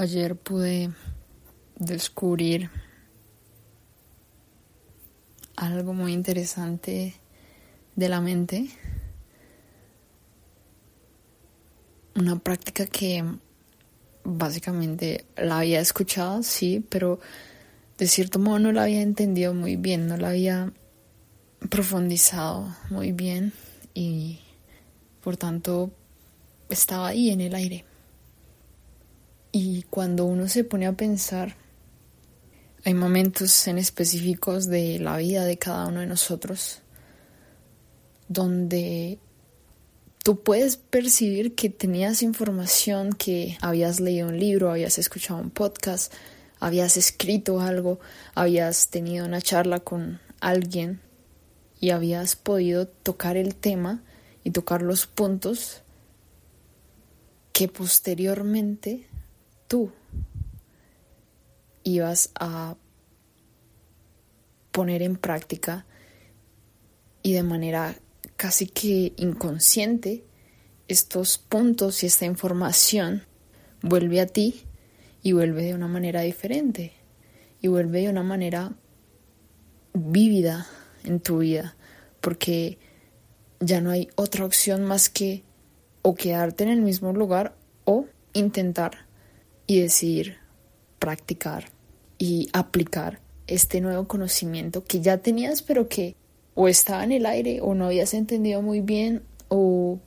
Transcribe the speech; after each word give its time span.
Ayer 0.00 0.36
pude 0.36 0.92
descubrir 1.74 2.70
algo 5.56 5.92
muy 5.92 6.12
interesante 6.12 7.14
de 7.96 8.08
la 8.08 8.20
mente. 8.20 8.68
Una 12.14 12.38
práctica 12.38 12.86
que 12.86 13.24
básicamente 14.22 15.26
la 15.36 15.58
había 15.58 15.80
escuchado, 15.80 16.44
sí, 16.44 16.86
pero 16.88 17.18
de 17.98 18.06
cierto 18.06 18.38
modo 18.38 18.60
no 18.60 18.70
la 18.70 18.84
había 18.84 19.02
entendido 19.02 19.52
muy 19.52 19.74
bien, 19.74 20.06
no 20.06 20.16
la 20.16 20.28
había 20.28 20.72
profundizado 21.70 22.72
muy 22.88 23.10
bien 23.10 23.52
y 23.94 24.38
por 25.24 25.36
tanto 25.36 25.90
estaba 26.70 27.08
ahí 27.08 27.30
en 27.30 27.40
el 27.40 27.56
aire. 27.56 27.87
Y 29.52 29.82
cuando 29.84 30.24
uno 30.24 30.48
se 30.48 30.64
pone 30.64 30.86
a 30.86 30.92
pensar, 30.92 31.56
hay 32.84 32.94
momentos 32.94 33.66
en 33.66 33.78
específicos 33.78 34.66
de 34.66 34.98
la 34.98 35.16
vida 35.16 35.44
de 35.44 35.58
cada 35.58 35.86
uno 35.86 36.00
de 36.00 36.06
nosotros 36.06 36.82
donde 38.28 39.18
tú 40.22 40.42
puedes 40.42 40.76
percibir 40.76 41.54
que 41.54 41.70
tenías 41.70 42.22
información, 42.22 43.12
que 43.12 43.56
habías 43.60 44.00
leído 44.00 44.28
un 44.28 44.38
libro, 44.38 44.70
habías 44.70 44.98
escuchado 44.98 45.40
un 45.40 45.50
podcast, 45.50 46.12
habías 46.60 46.96
escrito 46.96 47.60
algo, 47.60 47.98
habías 48.34 48.88
tenido 48.88 49.24
una 49.24 49.40
charla 49.40 49.80
con 49.80 50.20
alguien 50.40 51.00
y 51.80 51.90
habías 51.90 52.36
podido 52.36 52.86
tocar 52.86 53.36
el 53.36 53.54
tema 53.54 54.02
y 54.44 54.50
tocar 54.50 54.82
los 54.82 55.06
puntos 55.06 55.82
que 57.52 57.68
posteriormente 57.68 59.08
tú 59.68 59.92
ibas 61.84 62.30
a 62.38 62.76
poner 64.72 65.02
en 65.02 65.16
práctica 65.16 65.86
y 67.22 67.34
de 67.34 67.42
manera 67.42 67.94
casi 68.36 68.66
que 68.66 69.12
inconsciente 69.16 70.24
estos 70.88 71.38
puntos 71.38 72.02
y 72.02 72.06
esta 72.06 72.24
información 72.24 73.24
vuelve 73.82 74.20
a 74.20 74.26
ti 74.26 74.64
y 75.22 75.32
vuelve 75.32 75.64
de 75.64 75.74
una 75.74 75.88
manera 75.88 76.22
diferente 76.22 76.92
y 77.60 77.68
vuelve 77.68 78.02
de 78.02 78.08
una 78.08 78.22
manera 78.22 78.72
vívida 79.92 80.66
en 81.04 81.20
tu 81.20 81.38
vida 81.38 81.76
porque 82.20 82.78
ya 83.60 83.80
no 83.80 83.90
hay 83.90 84.08
otra 84.14 84.44
opción 84.44 84.84
más 84.84 85.08
que 85.08 85.42
o 86.02 86.14
quedarte 86.14 86.64
en 86.64 86.70
el 86.70 86.82
mismo 86.82 87.12
lugar 87.12 87.56
o 87.84 88.06
intentar 88.32 89.07
y 89.68 89.80
decidir 89.80 90.38
practicar 90.98 91.70
y 92.18 92.48
aplicar 92.52 93.20
este 93.46 93.80
nuevo 93.80 94.08
conocimiento 94.08 94.82
que 94.82 95.00
ya 95.00 95.18
tenías 95.18 95.62
pero 95.62 95.88
que 95.88 96.16
o 96.54 96.66
estaba 96.66 97.04
en 97.04 97.12
el 97.12 97.26
aire 97.26 97.60
o 97.60 97.74
no 97.74 97.86
habías 97.86 98.14
entendido 98.14 98.62
muy 98.62 98.80
bien 98.80 99.22
o 99.46 100.00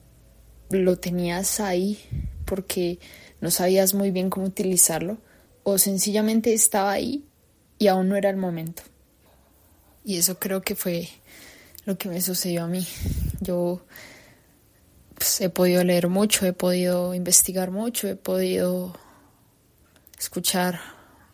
lo 0.69 0.97
tenías 0.97 1.61
ahí 1.61 1.97
porque 2.43 2.99
no 3.39 3.49
sabías 3.51 3.93
muy 3.93 4.11
bien 4.11 4.29
cómo 4.29 4.47
utilizarlo 4.47 5.17
o 5.63 5.77
sencillamente 5.77 6.53
estaba 6.53 6.91
ahí 6.91 7.23
y 7.77 7.87
aún 7.87 8.09
no 8.09 8.15
era 8.15 8.29
el 8.29 8.37
momento. 8.37 8.83
Y 10.03 10.17
eso 10.17 10.39
creo 10.39 10.61
que 10.61 10.75
fue 10.75 11.07
lo 11.85 11.97
que 11.97 12.09
me 12.09 12.21
sucedió 12.21 12.63
a 12.63 12.67
mí. 12.67 12.85
Yo 13.39 13.81
pues, 15.15 15.41
he 15.41 15.49
podido 15.49 15.83
leer 15.83 16.07
mucho, 16.07 16.45
he 16.45 16.53
podido 16.53 17.13
investigar 17.13 17.71
mucho, 17.71 18.07
he 18.07 18.15
podido 18.15 18.95
escuchar 20.21 20.79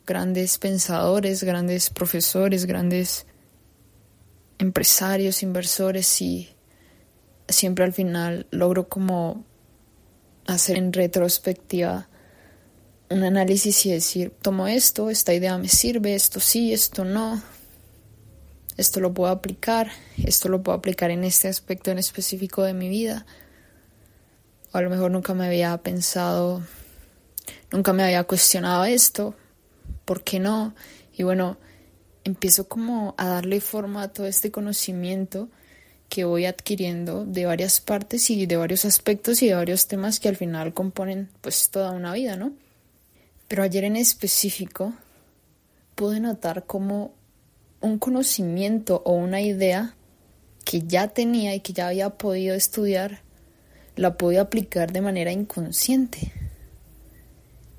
grandes 0.05 0.57
pensadores, 0.59 1.43
grandes 1.43 1.89
profesores, 1.89 2.65
grandes 2.65 3.25
empresarios, 4.59 5.43
inversores 5.43 6.21
y 6.21 6.47
siempre 7.49 7.83
al 7.83 7.91
final 7.91 8.47
logro 8.49 8.87
como 8.87 9.43
hacer 10.45 10.77
en 10.77 10.93
retrospectiva 10.93 12.07
un 13.09 13.25
análisis 13.25 13.85
y 13.85 13.91
decir, 13.91 14.33
tomo 14.41 14.69
esto, 14.69 15.09
esta 15.09 15.33
idea 15.33 15.57
me 15.57 15.67
sirve, 15.67 16.15
esto 16.15 16.39
sí, 16.39 16.71
esto 16.71 17.03
no, 17.03 17.41
esto 18.77 19.01
lo 19.01 19.13
puedo 19.13 19.33
aplicar, 19.33 19.91
esto 20.23 20.47
lo 20.47 20.63
puedo 20.63 20.77
aplicar 20.77 21.11
en 21.11 21.25
este 21.25 21.49
aspecto 21.49 21.91
en 21.91 21.99
específico 21.99 22.63
de 22.63 22.73
mi 22.73 22.87
vida. 22.87 23.25
O 24.71 24.77
a 24.77 24.81
lo 24.81 24.89
mejor 24.89 25.11
nunca 25.11 25.33
me 25.33 25.45
había 25.45 25.77
pensado 25.79 26.63
nunca 27.71 27.93
me 27.93 28.03
había 28.03 28.23
cuestionado 28.23 28.85
esto, 28.85 29.35
¿por 30.05 30.23
qué 30.23 30.39
no? 30.39 30.73
Y 31.13 31.23
bueno, 31.23 31.57
empiezo 32.23 32.67
como 32.67 33.15
a 33.17 33.27
darle 33.27 33.61
forma 33.61 34.03
a 34.03 34.07
todo 34.13 34.27
este 34.27 34.51
conocimiento 34.51 35.49
que 36.09 36.23
voy 36.23 36.45
adquiriendo 36.45 37.25
de 37.25 37.45
varias 37.45 37.79
partes 37.79 38.29
y 38.29 38.45
de 38.45 38.55
varios 38.55 38.85
aspectos 38.85 39.41
y 39.41 39.47
de 39.47 39.55
varios 39.55 39.87
temas 39.87 40.19
que 40.19 40.29
al 40.29 40.37
final 40.37 40.73
componen 40.73 41.29
pues 41.41 41.69
toda 41.69 41.91
una 41.91 42.13
vida, 42.13 42.37
¿no? 42.37 42.53
Pero 43.47 43.63
ayer 43.63 43.83
en 43.83 43.95
específico 43.95 44.93
pude 45.95 46.19
notar 46.19 46.65
como 46.65 47.13
un 47.81 47.99
conocimiento 47.99 49.01
o 49.05 49.13
una 49.13 49.41
idea 49.41 49.95
que 50.63 50.81
ya 50.81 51.09
tenía 51.09 51.55
y 51.55 51.59
que 51.59 51.73
ya 51.73 51.87
había 51.87 52.11
podido 52.11 52.55
estudiar, 52.55 53.21
la 53.95 54.15
pude 54.17 54.39
aplicar 54.39 54.91
de 54.91 55.01
manera 55.01 55.31
inconsciente 55.31 56.31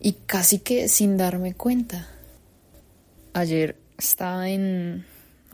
y 0.01 0.13
casi 0.13 0.61
que 0.61 0.89
sin 0.89 1.17
darme 1.17 1.55
cuenta. 1.55 2.09
Ayer 3.33 3.77
estaba 3.97 4.49
en 4.49 5.05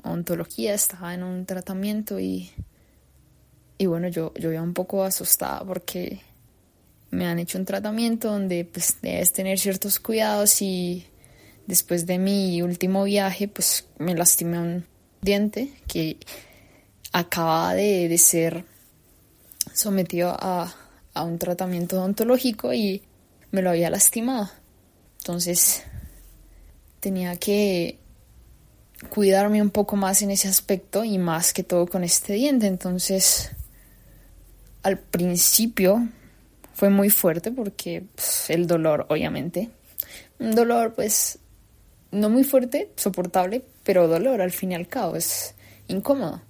ontología, 0.03 0.75
estaba 0.75 1.15
en 1.15 1.23
un 1.23 1.47
tratamiento 1.47 2.21
y, 2.21 2.51
y 3.79 3.87
bueno, 3.87 4.09
yo, 4.09 4.33
yo 4.35 4.53
iba 4.53 4.63
un 4.63 4.75
poco 4.75 5.03
asustada 5.03 5.65
porque 5.65 6.21
me 7.11 7.27
han 7.27 7.39
hecho 7.39 7.59
un 7.59 7.65
tratamiento 7.65 8.31
donde 8.31 8.65
pues 8.65 8.97
debes 9.01 9.33
tener 9.33 9.59
ciertos 9.59 9.99
cuidados 9.99 10.61
y 10.61 11.07
después 11.67 12.07
de 12.07 12.19
mi 12.19 12.61
último 12.61 13.05
viaje 13.05 13.49
pues 13.49 13.87
me 13.99 14.15
lastimé 14.15 14.59
un 14.59 14.85
diente 15.23 15.71
que 15.87 16.19
acababa 17.13 17.75
de, 17.75 18.09
de 18.09 18.19
ser 18.19 18.65
sometido 19.73 20.37
a, 20.39 20.75
a 21.15 21.25
un 21.25 21.39
tratamiento 21.39 21.97
odontológico 21.97 22.75
y 22.75 23.03
me 23.55 23.63
lo 23.63 23.71
había 23.71 23.89
lastimado. 23.89 24.51
Entonces 25.19 25.85
tenía 26.99 27.37
que 27.37 28.01
cuidarme 29.11 29.63
un 29.63 29.71
poco 29.71 29.95
más 29.95 30.23
en 30.23 30.33
ese 30.33 30.49
aspecto 30.49 31.05
y 31.05 31.19
más 31.19 31.53
que 31.53 31.63
todo 31.63 31.87
con 31.87 32.03
este 32.03 32.33
diente. 32.33 32.67
Entonces, 32.67 33.53
al 34.83 34.99
principio 34.99 36.09
fue 36.73 36.91
muy 36.91 37.11
fuerte 37.11 37.53
porque 37.53 38.05
pues, 38.17 38.51
el 38.51 38.67
dolor, 38.67 39.07
obviamente, 39.09 39.71
un 40.41 40.57
dolor 40.57 40.95
pues 40.95 41.39
no 42.11 42.31
muy 42.31 42.43
fuerte, 42.43 42.91
soportable, 42.97 43.65
pero 43.85 44.09
dolor 44.09 44.41
al 44.41 44.51
fin 44.51 44.73
y 44.73 44.75
al 44.75 44.89
cabo 44.89 45.15
es 45.15 45.55
incómodo. 45.87 46.43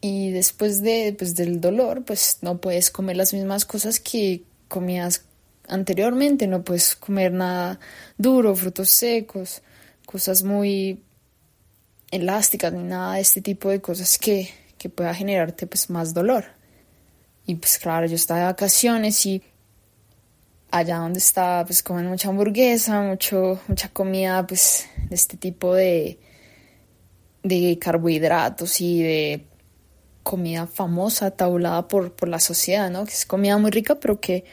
Y 0.00 0.30
después 0.30 0.80
de, 0.80 1.14
pues, 1.18 1.34
del 1.34 1.60
dolor, 1.60 2.04
pues 2.04 2.38
no 2.40 2.60
puedes 2.60 2.90
comer 2.90 3.16
las 3.16 3.34
mismas 3.34 3.66
cosas 3.66 3.98
que 4.00 4.44
comías 4.68 5.24
anteriormente, 5.70 6.46
no 6.46 6.62
puedes 6.62 6.94
comer 6.96 7.32
nada 7.32 7.80
duro, 8.18 8.54
frutos 8.54 8.90
secos, 8.90 9.62
cosas 10.04 10.42
muy 10.42 11.02
elásticas 12.10 12.72
ni 12.72 12.82
nada 12.82 13.14
de 13.14 13.20
este 13.20 13.40
tipo 13.40 13.70
de 13.70 13.80
cosas 13.80 14.18
que, 14.18 14.50
que 14.76 14.88
pueda 14.88 15.14
generarte 15.14 15.66
pues 15.66 15.88
más 15.88 16.12
dolor. 16.12 16.44
Y 17.46 17.54
pues 17.54 17.78
claro, 17.78 18.06
yo 18.06 18.16
estaba 18.16 18.40
de 18.40 18.46
vacaciones 18.46 19.24
y 19.26 19.42
allá 20.70 20.98
donde 20.98 21.18
estaba 21.18 21.64
pues 21.64 21.82
comen 21.82 22.06
mucha 22.06 22.28
hamburguesa, 22.28 23.00
mucho, 23.02 23.60
mucha 23.68 23.88
comida 23.88 24.46
pues 24.46 24.88
de 25.08 25.14
este 25.14 25.36
tipo 25.36 25.74
de, 25.74 26.18
de 27.42 27.78
carbohidratos 27.80 28.80
y 28.80 29.02
de 29.02 29.46
comida 30.22 30.66
famosa, 30.66 31.30
tabulada 31.30 31.88
por, 31.88 32.12
por 32.14 32.28
la 32.28 32.40
sociedad, 32.40 32.90
¿no? 32.90 33.04
Que 33.04 33.12
es 33.12 33.26
comida 33.26 33.56
muy 33.58 33.70
rica, 33.70 33.96
pero 33.96 34.20
que 34.20 34.44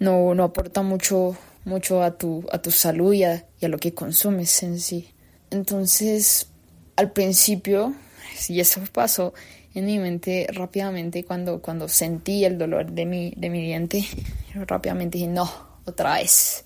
no, 0.00 0.34
no 0.34 0.44
aporta 0.44 0.82
mucho, 0.82 1.36
mucho 1.64 2.02
a, 2.02 2.16
tu, 2.16 2.44
a 2.50 2.60
tu 2.60 2.72
salud 2.72 3.12
y 3.12 3.24
a, 3.24 3.44
lo 3.60 3.78
que 3.78 3.94
consumes 3.94 4.62
en 4.64 4.80
sí. 4.80 5.08
Entonces, 5.50 6.48
al 6.96 7.12
principio, 7.12 7.94
y 8.48 8.58
eso 8.60 8.80
pasó 8.92 9.34
en 9.74 9.86
mi 9.86 9.98
mente 9.98 10.48
rápidamente 10.52 11.22
cuando, 11.24 11.60
cuando 11.60 11.86
sentí 11.86 12.44
el 12.44 12.58
dolor 12.58 12.90
de 12.90 13.06
mi, 13.06 13.32
de 13.36 13.50
mi 13.50 13.60
diente, 13.62 14.04
rápidamente 14.54 15.18
dije, 15.18 15.30
no, 15.30 15.48
otra 15.84 16.14
vez, 16.14 16.64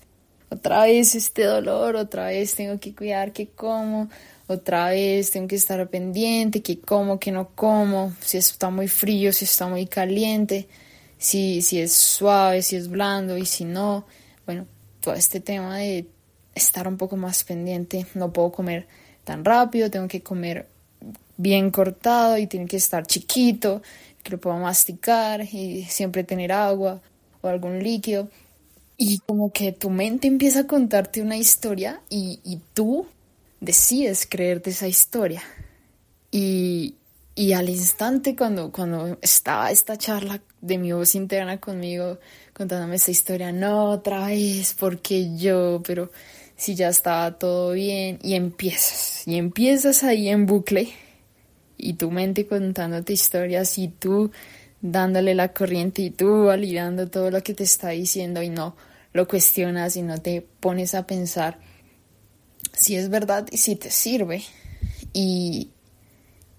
otra 0.49 0.85
vez 0.85 1.13
este 1.13 1.43
dolor, 1.43 1.97
otra 1.97 2.27
vez 2.27 2.55
tengo 2.55 2.79
que 2.79 2.95
cuidar 2.95 3.33
que 3.33 3.49
como, 3.49 4.09
otra 4.47 4.89
vez 4.89 5.31
tengo 5.31 5.47
que 5.47 5.55
estar 5.55 5.85
pendiente, 5.89 6.61
que 6.61 6.79
como, 6.79 7.19
que 7.19 7.31
no 7.31 7.49
como, 7.53 8.13
si 8.21 8.37
está 8.37 8.69
muy 8.69 8.87
frío, 8.87 9.33
si 9.33 9.43
está 9.43 9.67
muy 9.67 9.87
caliente 9.87 10.69
si, 11.17 11.61
si 11.61 11.79
es 11.79 11.93
suave, 11.93 12.61
si 12.61 12.75
es 12.75 12.89
blando 12.89 13.37
y 13.37 13.45
si 13.45 13.65
no. 13.65 14.05
Bueno, 14.45 14.67
todo 14.99 15.13
este 15.15 15.39
tema 15.39 15.77
de 15.77 16.07
estar 16.53 16.87
un 16.87 16.97
poco 16.97 17.17
más 17.17 17.43
pendiente. 17.43 18.05
No 18.13 18.31
puedo 18.31 18.51
comer 18.51 18.87
tan 19.23 19.43
rápido, 19.43 19.91
tengo 19.91 20.07
que 20.07 20.21
comer 20.21 20.67
bien 21.37 21.71
cortado 21.71 22.37
y 22.37 22.47
tiene 22.47 22.65
que 22.65 22.77
estar 22.77 23.05
chiquito, 23.05 23.81
que 24.23 24.31
lo 24.31 24.39
pueda 24.39 24.57
masticar 24.57 25.41
y 25.41 25.83
siempre 25.83 26.23
tener 26.23 26.51
agua 26.51 27.01
o 27.41 27.47
algún 27.47 27.83
líquido. 27.83 28.29
Y 28.97 29.19
como 29.19 29.51
que 29.51 29.73
tu 29.73 29.89
mente 29.89 30.27
empieza 30.27 30.61
a 30.61 30.67
contarte 30.67 31.21
una 31.21 31.35
historia 31.35 32.01
y, 32.09 32.39
y 32.43 32.61
tú 32.73 33.05
decides 33.59 34.25
creerte 34.25 34.69
esa 34.69 34.87
historia. 34.87 35.43
Y, 36.31 36.95
y 37.35 37.51
al 37.53 37.69
instante 37.69 38.35
cuando, 38.35 38.71
cuando 38.71 39.17
estaba 39.21 39.69
esta 39.71 39.97
charla 39.97 40.41
de 40.61 40.77
mi 40.77 40.91
voz 40.91 41.15
interna 41.15 41.59
conmigo 41.59 42.19
contándome 42.53 42.95
esa 42.95 43.11
historia, 43.11 43.51
no 43.51 43.91
otra 43.91 44.27
vez, 44.27 44.75
porque 44.79 45.35
yo, 45.35 45.81
pero 45.85 46.11
si 46.55 46.75
ya 46.75 46.89
estaba 46.89 47.37
todo 47.37 47.71
bien 47.71 48.19
y 48.23 48.35
empiezas, 48.35 49.27
y 49.27 49.37
empiezas 49.37 50.03
ahí 50.03 50.29
en 50.29 50.45
bucle 50.45 50.89
y 51.77 51.93
tu 51.93 52.11
mente 52.11 52.47
contándote 52.47 53.13
historias 53.13 53.77
y 53.77 53.89
tú 53.89 54.31
dándole 54.81 55.35
la 55.35 55.53
corriente 55.53 56.01
y 56.01 56.11
tú 56.11 56.45
validando 56.45 57.09
todo 57.09 57.31
lo 57.31 57.41
que 57.43 57.53
te 57.53 57.63
está 57.63 57.89
diciendo 57.89 58.41
y 58.41 58.49
no 58.49 58.75
lo 59.13 59.27
cuestionas 59.27 59.95
y 59.95 60.01
no 60.01 60.17
te 60.17 60.41
pones 60.59 60.93
a 60.93 61.07
pensar 61.07 61.59
si 62.73 62.95
es 62.95 63.09
verdad 63.09 63.47
y 63.51 63.57
si 63.57 63.75
te 63.75 63.89
sirve. 63.89 64.43
Y, 65.13 65.71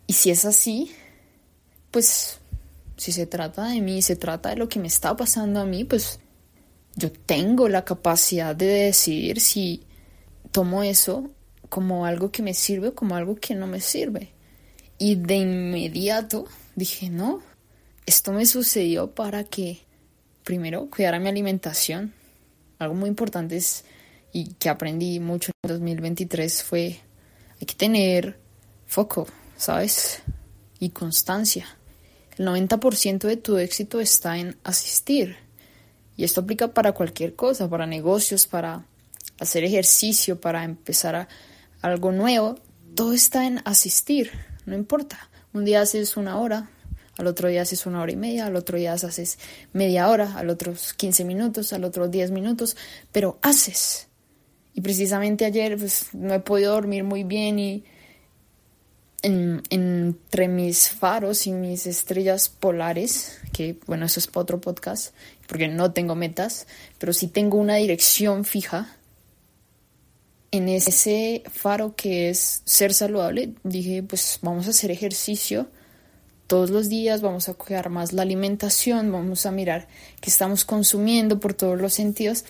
y 0.06 0.12
si 0.14 0.30
es 0.30 0.44
así, 0.44 0.90
pues 1.90 2.40
si 2.96 3.12
se 3.12 3.26
trata 3.26 3.68
de 3.68 3.80
mí, 3.80 4.02
se 4.02 4.16
trata 4.16 4.50
de 4.50 4.56
lo 4.56 4.68
que 4.68 4.78
me 4.78 4.88
está 4.88 5.16
pasando 5.16 5.60
a 5.60 5.64
mí, 5.64 5.84
pues 5.84 6.20
yo 6.94 7.12
tengo 7.12 7.68
la 7.68 7.84
capacidad 7.84 8.56
de 8.56 8.66
decidir 8.66 9.40
si 9.40 9.84
tomo 10.50 10.82
eso 10.82 11.30
como 11.68 12.06
algo 12.06 12.30
que 12.30 12.42
me 12.42 12.54
sirve 12.54 12.88
o 12.88 12.94
como 12.94 13.16
algo 13.16 13.36
que 13.36 13.54
no 13.54 13.66
me 13.66 13.80
sirve. 13.80 14.32
Y 14.98 15.16
de 15.16 15.36
inmediato 15.36 16.46
dije, 16.74 17.10
no, 17.10 17.42
esto 18.06 18.32
me 18.32 18.46
sucedió 18.46 19.14
para 19.14 19.44
que, 19.44 19.80
primero, 20.42 20.88
cuidara 20.88 21.20
mi 21.20 21.28
alimentación. 21.28 22.14
Algo 22.78 22.94
muy 22.94 23.08
importante 23.08 23.60
y 24.32 24.54
que 24.54 24.68
aprendí 24.68 25.20
mucho 25.20 25.52
en 25.62 25.68
2023 25.68 26.62
fue, 26.62 27.00
hay 27.60 27.66
que 27.66 27.74
tener 27.74 28.38
foco, 28.86 29.26
¿sabes? 29.56 30.22
Y 30.78 30.90
constancia. 30.90 31.66
El 32.36 32.46
90% 32.46 33.26
de 33.26 33.36
tu 33.36 33.56
éxito 33.58 34.00
está 34.00 34.38
en 34.38 34.56
asistir. 34.62 35.36
Y 36.16 36.24
esto 36.24 36.42
aplica 36.42 36.68
para 36.68 36.92
cualquier 36.92 37.34
cosa, 37.34 37.68
para 37.68 37.86
negocios, 37.86 38.46
para 38.46 38.86
hacer 39.38 39.64
ejercicio, 39.64 40.40
para 40.40 40.64
empezar 40.64 41.28
algo 41.82 42.12
nuevo. 42.12 42.56
Todo 42.94 43.12
está 43.12 43.46
en 43.46 43.60
asistir, 43.64 44.30
no 44.64 44.74
importa. 44.74 45.30
Un 45.52 45.64
día 45.64 45.80
haces 45.80 46.16
una 46.16 46.38
hora, 46.38 46.70
al 47.18 47.26
otro 47.26 47.48
día 47.48 47.62
haces 47.62 47.86
una 47.86 48.02
hora 48.02 48.12
y 48.12 48.16
media, 48.16 48.46
al 48.46 48.56
otro 48.56 48.76
día 48.76 48.92
haces 48.92 49.38
media 49.72 50.08
hora, 50.08 50.36
al 50.36 50.50
otro 50.50 50.74
15 50.96 51.24
minutos, 51.24 51.72
al 51.72 51.84
otro 51.84 52.08
10 52.08 52.30
minutos, 52.30 52.76
pero 53.12 53.38
haces. 53.42 54.08
Y 54.74 54.82
precisamente 54.82 55.46
ayer 55.46 55.78
pues, 55.78 56.08
no 56.12 56.34
he 56.34 56.40
podido 56.40 56.74
dormir 56.74 57.04
muy 57.04 57.24
bien 57.24 57.58
y 57.58 57.84
entre 59.22 60.48
mis 60.48 60.88
faros 60.88 61.46
y 61.46 61.52
mis 61.52 61.86
estrellas 61.86 62.48
polares, 62.48 63.38
que 63.52 63.76
bueno, 63.86 64.06
eso 64.06 64.20
es 64.20 64.26
para 64.26 64.42
otro 64.42 64.60
podcast, 64.60 65.14
porque 65.48 65.68
no 65.68 65.92
tengo 65.92 66.14
metas, 66.14 66.66
pero 66.98 67.12
sí 67.12 67.28
tengo 67.28 67.58
una 67.58 67.76
dirección 67.76 68.44
fija. 68.44 68.96
En 70.52 70.68
ese 70.68 71.42
faro 71.50 71.94
que 71.96 72.30
es 72.30 72.62
ser 72.64 72.94
saludable, 72.94 73.54
dije, 73.64 74.02
pues 74.02 74.38
vamos 74.42 74.66
a 74.66 74.70
hacer 74.70 74.90
ejercicio 74.90 75.68
todos 76.46 76.70
los 76.70 76.88
días, 76.88 77.20
vamos 77.20 77.48
a 77.48 77.54
cuidar 77.54 77.90
más 77.90 78.12
la 78.12 78.22
alimentación, 78.22 79.10
vamos 79.10 79.44
a 79.44 79.50
mirar 79.50 79.88
qué 80.20 80.30
estamos 80.30 80.64
consumiendo 80.64 81.40
por 81.40 81.54
todos 81.54 81.80
los 81.80 81.92
sentidos. 81.92 82.44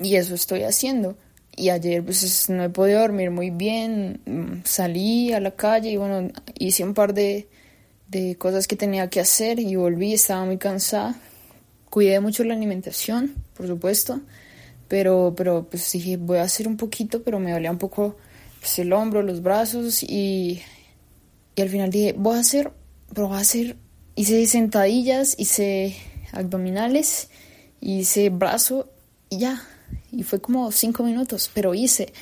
Y 0.00 0.16
eso 0.16 0.34
estoy 0.34 0.62
haciendo 0.62 1.16
y 1.58 1.70
ayer 1.70 2.04
pues 2.04 2.48
no 2.48 2.62
he 2.62 2.70
podido 2.70 3.00
dormir 3.00 3.30
muy 3.30 3.50
bien, 3.50 4.20
mm, 4.24 4.64
salí 4.64 5.32
a 5.32 5.40
la 5.40 5.50
calle 5.50 5.90
y 5.90 5.96
bueno, 5.96 6.30
hice 6.58 6.84
un 6.84 6.94
par 6.94 7.12
de, 7.12 7.48
de 8.08 8.36
cosas 8.36 8.68
que 8.68 8.76
tenía 8.76 9.10
que 9.10 9.20
hacer 9.20 9.58
y 9.58 9.74
volví, 9.74 10.14
estaba 10.14 10.44
muy 10.44 10.56
cansada. 10.56 11.16
Cuidé 11.90 12.20
mucho 12.20 12.44
la 12.44 12.54
alimentación, 12.54 13.34
por 13.54 13.66
supuesto, 13.66 14.20
pero, 14.86 15.34
pero 15.36 15.68
pues 15.68 15.90
dije, 15.92 16.16
voy 16.16 16.38
a 16.38 16.42
hacer 16.42 16.68
un 16.68 16.76
poquito, 16.76 17.22
pero 17.22 17.40
me 17.40 17.52
dolía 17.52 17.70
un 17.70 17.78
poco 17.78 18.16
pues, 18.60 18.78
el 18.78 18.92
hombro, 18.92 19.22
los 19.22 19.42
brazos 19.42 20.02
y, 20.02 20.62
y 21.56 21.60
al 21.60 21.68
final 21.68 21.90
dije, 21.90 22.14
voy 22.16 22.36
a 22.36 22.40
hacer, 22.40 22.72
pero 23.14 23.28
voy 23.28 23.38
a 23.38 23.40
hacer, 23.40 23.76
hice 24.14 24.46
sentadillas, 24.46 25.34
hice 25.38 25.96
abdominales, 26.32 27.30
hice 27.80 28.30
brazo 28.30 28.90
y 29.28 29.38
ya, 29.38 29.62
y 30.12 30.22
fue 30.22 30.40
como 30.40 30.70
cinco 30.72 31.02
minutos, 31.02 31.50
pero 31.54 31.74
hice. 31.74 32.12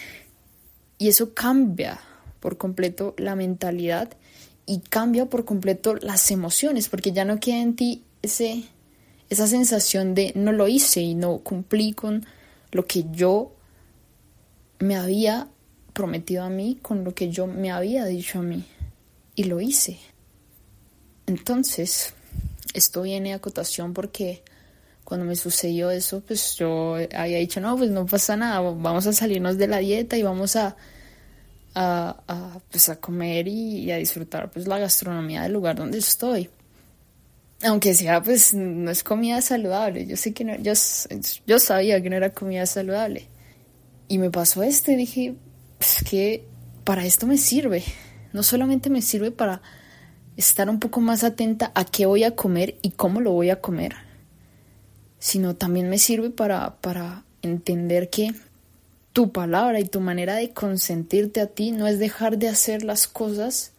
Y 0.99 1.09
eso 1.09 1.35
cambia 1.35 2.01
por 2.41 2.57
completo 2.57 3.15
la 3.19 3.37
mentalidad 3.37 4.11
y 4.67 4.81
cambia 4.81 5.27
por 5.27 5.45
completo 5.45 5.95
las 5.97 6.31
emociones, 6.31 6.89
porque 6.89 7.13
ya 7.13 7.25
no 7.25 7.39
queda 7.39 7.59
en 7.59 7.77
ti 7.77 8.03
ese, 8.23 8.65
esa 9.31 9.47
sensación 9.47 10.15
de 10.15 10.33
no 10.35 10.53
lo 10.53 10.69
hice 10.69 11.01
y 11.01 11.15
no 11.15 11.39
cumplí 11.39 11.93
con 11.93 12.27
lo 12.73 12.87
que 12.87 13.05
yo 13.13 13.53
me 14.79 14.97
había 14.97 15.49
prometido 15.93 16.43
a 16.43 16.51
mí, 16.51 16.79
con 16.83 17.05
lo 17.05 17.15
que 17.15 17.31
yo 17.31 17.47
me 17.47 17.71
había 17.71 18.05
dicho 18.05 18.41
a 18.41 18.43
mí. 18.43 18.65
Y 19.35 19.45
lo 19.45 19.61
hice. 19.61 19.99
Entonces, 21.27 22.15
esto 22.75 23.03
viene 23.03 23.33
a 23.33 23.37
acotación 23.37 23.95
porque 23.95 24.43
cuando 25.07 25.25
me 25.25 25.37
sucedió 25.37 25.93
eso, 25.93 26.21
pues 26.21 26.57
yo 26.57 26.97
había 27.15 27.39
dicho, 27.39 27.61
no, 27.61 27.77
pues 27.77 27.91
no 27.91 28.07
pasa 28.07 28.37
nada, 28.37 28.59
vamos 28.59 29.07
a 29.07 29.13
salirnos 29.13 29.57
de 29.57 29.69
la 29.69 29.79
dieta 29.79 30.17
y 30.17 30.25
vamos 30.25 30.57
a, 30.57 30.77
a, 31.77 32.59
pues 32.69 32.89
a 32.89 32.97
comer 32.97 33.47
y, 33.47 33.89
a 33.93 33.99
disfrutar 33.99 34.51
pues 34.51 34.67
la 34.67 34.81
gastronomía 34.81 35.45
del 35.45 35.53
lugar 35.53 35.77
donde 35.77 35.99
estoy. 35.99 36.51
Aunque 37.63 37.95
sea, 37.95 38.21
pues 38.21 38.53
no 38.53 38.91
es 38.91 39.05
comida 39.05 39.41
saludable, 39.43 40.07
yo 40.07 40.17
sé 40.17 40.35
que 40.35 40.43
no, 40.45 40.57
yo, 40.57 40.73
yo 41.47 41.59
sabía 41.61 42.03
que 42.03 42.11
no 42.11 42.17
era 42.17 42.31
comida 42.31 42.67
saludable. 42.67 43.29
Y 44.09 44.19
me 44.19 44.33
pasó 44.33 44.65
esto 44.65 44.91
y 44.91 44.97
dije, 44.97 45.37
pues 45.79 46.03
que 46.03 46.45
para 46.83 47.07
esto 47.07 47.29
me 47.29 47.39
sirve. 47.39 47.85
No 48.33 48.43
solamente 48.43 48.91
me 48.91 49.03
sirve 49.03 49.31
para 49.31 49.63
estar 50.37 50.69
un 50.69 50.81
poco 50.81 51.01
más 51.01 51.23
atenta 51.23 51.71
a 51.77 51.85
qué 51.85 52.07
voy 52.07 52.25
a 52.25 52.35
comer 52.35 52.77
y 52.83 52.91
cómo 52.91 53.21
lo 53.21 53.31
voy 53.31 53.51
a 53.51 53.61
comer, 53.61 53.95
sino 55.19 55.57
también 55.57 55.89
me 55.89 55.99
sirve 55.99 56.31
para, 56.31 56.77
para 56.77 57.25
entender 57.43 58.11
que 58.11 58.35
tu 59.13 59.33
palabra 59.33 59.81
y 59.81 59.85
tu 59.85 60.01
manera 60.01 60.37
de 60.37 60.51
consentirte 60.51 61.41
a 61.41 61.47
ti 61.47 61.73
no 61.73 61.87
es 61.87 61.99
dejar 61.99 62.39
de 62.39 62.49
hacer 62.49 62.85
las 62.85 63.09
cosas 63.09 63.73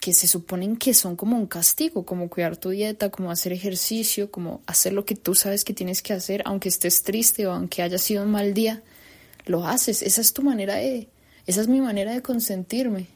que 0.00 0.12
se 0.12 0.28
suponen 0.28 0.76
que 0.76 0.94
son 0.94 1.16
como 1.16 1.36
un 1.36 1.46
castigo, 1.46 2.04
como 2.04 2.28
cuidar 2.28 2.56
tu 2.56 2.70
dieta, 2.70 3.10
como 3.10 3.30
hacer 3.30 3.52
ejercicio, 3.52 4.30
como 4.30 4.60
hacer 4.66 4.92
lo 4.92 5.04
que 5.04 5.16
tú 5.16 5.34
sabes 5.34 5.64
que 5.64 5.74
tienes 5.74 6.02
que 6.02 6.12
hacer, 6.12 6.42
aunque 6.44 6.68
estés 6.68 7.02
triste 7.02 7.46
o 7.46 7.52
aunque 7.52 7.82
haya 7.82 7.98
sido 7.98 8.22
un 8.22 8.30
mal 8.30 8.54
día, 8.54 8.82
lo 9.46 9.66
haces. 9.66 10.02
Esa 10.02 10.20
es 10.20 10.32
tu 10.32 10.42
manera 10.42 10.74
de, 10.74 11.08
esa 11.46 11.60
es 11.60 11.68
mi 11.68 11.80
manera 11.80 12.12
de 12.12 12.22
consentirme. 12.22 13.06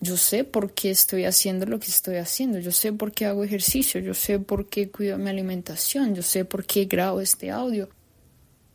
Yo 0.00 0.16
sé 0.16 0.44
por 0.44 0.72
qué 0.72 0.90
estoy 0.90 1.24
haciendo 1.24 1.66
lo 1.66 1.78
que 1.78 1.86
estoy 1.86 2.16
haciendo, 2.16 2.58
yo 2.58 2.70
sé 2.70 2.92
por 2.92 3.12
qué 3.12 3.24
hago 3.24 3.44
ejercicio, 3.44 4.00
yo 4.00 4.12
sé 4.12 4.38
por 4.38 4.68
qué 4.68 4.90
cuido 4.90 5.16
mi 5.16 5.30
alimentación, 5.30 6.14
yo 6.14 6.22
sé 6.22 6.44
por 6.44 6.66
qué 6.66 6.84
grabo 6.84 7.20
este 7.20 7.50
audio, 7.50 7.88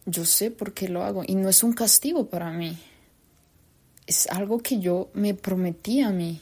yo 0.06 0.25
sé 0.25 0.50
por 0.50 0.74
qué 0.74 0.90
lo 0.90 1.04
hago 1.04 1.24
y 1.25 1.36
no 1.36 1.48
es 1.48 1.63
un 1.63 1.74
castigo 1.74 2.28
para 2.28 2.51
mí, 2.51 2.75
es 4.08 4.28
algo 4.28 4.60
que 4.60 4.80
yo 4.80 5.10
me 5.13 5.36
prometí 5.36 6.01
a 6.01 6.10
mí, 6.10 6.42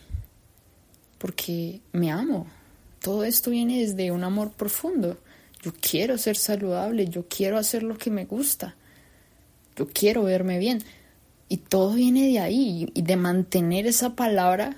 porque 1.17 1.81
me 1.91 2.12
amo. 2.12 2.48
Todo 3.01 3.24
esto 3.24 3.51
viene 3.51 3.81
desde 3.81 4.12
un 4.12 4.24
amor 4.24 4.51
profundo. 4.51 5.17
Yo 5.62 5.74
quiero 5.79 6.17
ser 6.17 6.38
saludable, 6.38 7.07
yo 7.07 7.27
quiero 7.27 7.57
hacer 7.57 7.83
lo 7.83 7.98
que 7.98 8.09
me 8.09 8.25
gusta, 8.25 8.75
yo 9.75 9.88
quiero 9.88 10.24
verme 10.24 10.57
bien. 10.57 10.81
Y 11.49 11.57
todo 11.57 11.93
viene 11.93 12.27
de 12.27 12.39
ahí 12.39 12.89
y 12.93 13.01
de 13.01 13.15
mantener 13.15 13.87
esa 13.87 14.15
palabra 14.15 14.77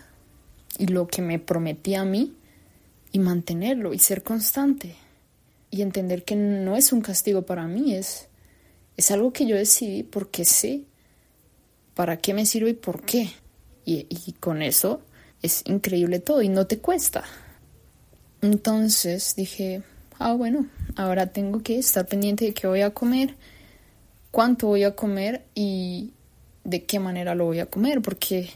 y 0.77 0.87
lo 0.87 1.07
que 1.07 1.21
me 1.21 1.37
prometí 1.37 1.95
a 1.95 2.05
mí 2.05 2.33
y 3.11 3.19
mantenerlo 3.19 3.93
y 3.93 3.99
ser 3.99 4.23
constante 4.23 4.95
y 5.69 5.81
entender 5.81 6.23
que 6.23 6.35
no 6.35 6.75
es 6.75 6.93
un 6.93 7.01
castigo 7.01 7.43
para 7.43 7.67
mí, 7.67 7.93
es, 7.93 8.27
es 8.97 9.11
algo 9.11 9.33
que 9.33 9.45
yo 9.45 9.55
decidí 9.55 10.03
porque 10.03 10.45
sé 10.45 10.83
para 11.93 12.17
qué 12.17 12.33
me 12.33 12.45
sirve 12.45 12.71
y 12.71 12.73
por 12.73 13.03
qué. 13.03 13.29
Y, 13.85 14.07
y 14.09 14.31
con 14.39 14.61
eso 14.61 15.01
es 15.41 15.63
increíble 15.65 16.19
todo 16.19 16.41
y 16.41 16.49
no 16.49 16.67
te 16.67 16.79
cuesta. 16.79 17.23
Entonces 18.41 19.35
dije, 19.35 19.83
ah, 20.19 20.33
bueno, 20.33 20.67
ahora 20.95 21.27
tengo 21.27 21.61
que 21.61 21.79
estar 21.79 22.07
pendiente 22.07 22.45
de 22.45 22.53
qué 22.53 22.67
voy 22.67 22.81
a 22.81 22.93
comer 22.93 23.35
cuánto 24.31 24.67
voy 24.67 24.83
a 24.83 24.95
comer 24.95 25.43
y 25.53 26.13
de 26.63 26.83
qué 26.83 26.99
manera 26.99 27.35
lo 27.35 27.45
voy 27.45 27.59
a 27.59 27.65
comer, 27.65 28.01
porque 28.01 28.49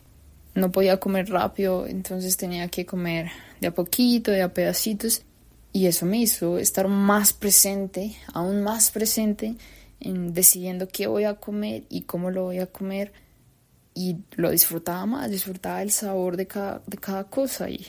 no 0.53 0.71
podía 0.71 0.99
comer 0.99 1.29
rápido, 1.29 1.85
entonces 1.87 2.37
tenía 2.37 2.67
que 2.69 2.85
comer 2.85 3.29
de 3.59 3.67
a 3.67 3.73
poquito, 3.73 4.31
de 4.31 4.41
a 4.41 4.53
pedacitos, 4.53 5.23
y 5.73 5.87
eso 5.87 6.05
me 6.05 6.17
hizo 6.19 6.57
estar 6.57 6.87
más 6.87 7.33
presente, 7.33 8.15
aún 8.33 8.63
más 8.63 8.91
presente 8.91 9.55
en 9.99 10.33
decidiendo 10.33 10.87
qué 10.87 11.07
voy 11.07 11.25
a 11.25 11.35
comer 11.35 11.83
y 11.89 12.01
cómo 12.01 12.31
lo 12.31 12.43
voy 12.43 12.59
a 12.59 12.67
comer, 12.67 13.11
y 13.93 14.17
lo 14.35 14.51
disfrutaba 14.51 15.05
más, 15.05 15.31
disfrutaba 15.31 15.81
el 15.81 15.91
sabor 15.91 16.37
de 16.37 16.47
cada, 16.47 16.81
de 16.87 16.97
cada 16.97 17.25
cosa, 17.25 17.69
y 17.69 17.85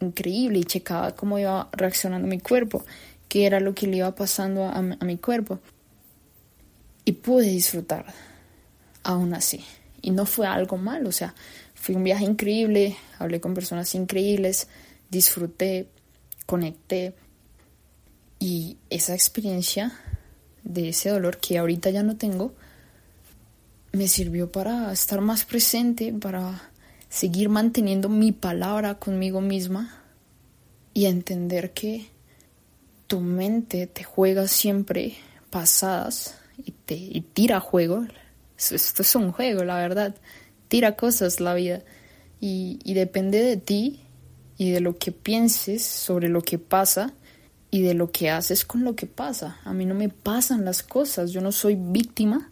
increíble, 0.00 0.58
y 0.58 0.64
checaba 0.64 1.14
cómo 1.14 1.38
iba 1.38 1.68
reaccionando 1.72 2.26
mi 2.26 2.40
cuerpo, 2.40 2.84
qué 3.28 3.46
era 3.46 3.60
lo 3.60 3.74
que 3.74 3.86
le 3.86 3.98
iba 3.98 4.14
pasando 4.14 4.64
a 4.64 4.82
mi 4.82 5.18
cuerpo, 5.18 5.60
y 7.04 7.12
pude 7.12 7.46
disfrutar 7.46 8.06
aún 9.04 9.34
así. 9.34 9.64
Y 10.02 10.10
no 10.10 10.26
fue 10.26 10.46
algo 10.46 10.76
malo, 10.76 11.08
o 11.08 11.12
sea, 11.12 11.34
fue 11.74 11.94
un 11.94 12.04
viaje 12.04 12.24
increíble, 12.24 12.96
hablé 13.18 13.40
con 13.40 13.54
personas 13.54 13.94
increíbles, 13.94 14.68
disfruté, 15.10 15.88
conecté. 16.46 17.14
Y 18.38 18.78
esa 18.90 19.14
experiencia 19.14 19.92
de 20.64 20.88
ese 20.88 21.10
dolor 21.10 21.38
que 21.38 21.58
ahorita 21.58 21.90
ya 21.90 22.02
no 22.02 22.16
tengo, 22.16 22.54
me 23.92 24.08
sirvió 24.08 24.50
para 24.50 24.92
estar 24.92 25.20
más 25.20 25.44
presente, 25.44 26.12
para 26.12 26.70
seguir 27.08 27.48
manteniendo 27.48 28.08
mi 28.08 28.32
palabra 28.32 28.98
conmigo 28.98 29.40
misma 29.40 30.02
y 30.92 31.06
entender 31.06 31.72
que 31.72 32.08
tu 33.06 33.20
mente 33.20 33.86
te 33.86 34.02
juega 34.02 34.48
siempre 34.48 35.14
pasadas 35.50 36.36
y 36.58 36.72
te 36.72 36.94
y 36.94 37.20
tira 37.20 37.60
juego 37.60 38.06
esto 38.56 39.02
es 39.02 39.14
un 39.14 39.32
juego, 39.32 39.64
la 39.64 39.76
verdad. 39.76 40.14
Tira 40.68 40.96
cosas 40.96 41.40
la 41.40 41.54
vida. 41.54 41.82
Y, 42.40 42.92
depende 42.92 43.42
de 43.42 43.56
ti 43.56 44.00
y 44.58 44.70
de 44.70 44.80
lo 44.80 44.98
que 44.98 45.12
pienses 45.12 45.82
sobre 45.82 46.28
lo 46.28 46.42
que 46.42 46.58
pasa 46.58 47.14
y 47.70 47.82
de 47.82 47.94
lo 47.94 48.12
que 48.12 48.28
haces 48.28 48.64
con 48.64 48.84
lo 48.84 48.94
que 48.94 49.06
pasa. 49.06 49.58
A 49.64 49.72
mí 49.72 49.86
no 49.86 49.94
me 49.94 50.10
pasan 50.10 50.64
las 50.64 50.82
cosas, 50.82 51.32
yo 51.32 51.40
no 51.40 51.52
soy 51.52 51.76
víctima 51.76 52.50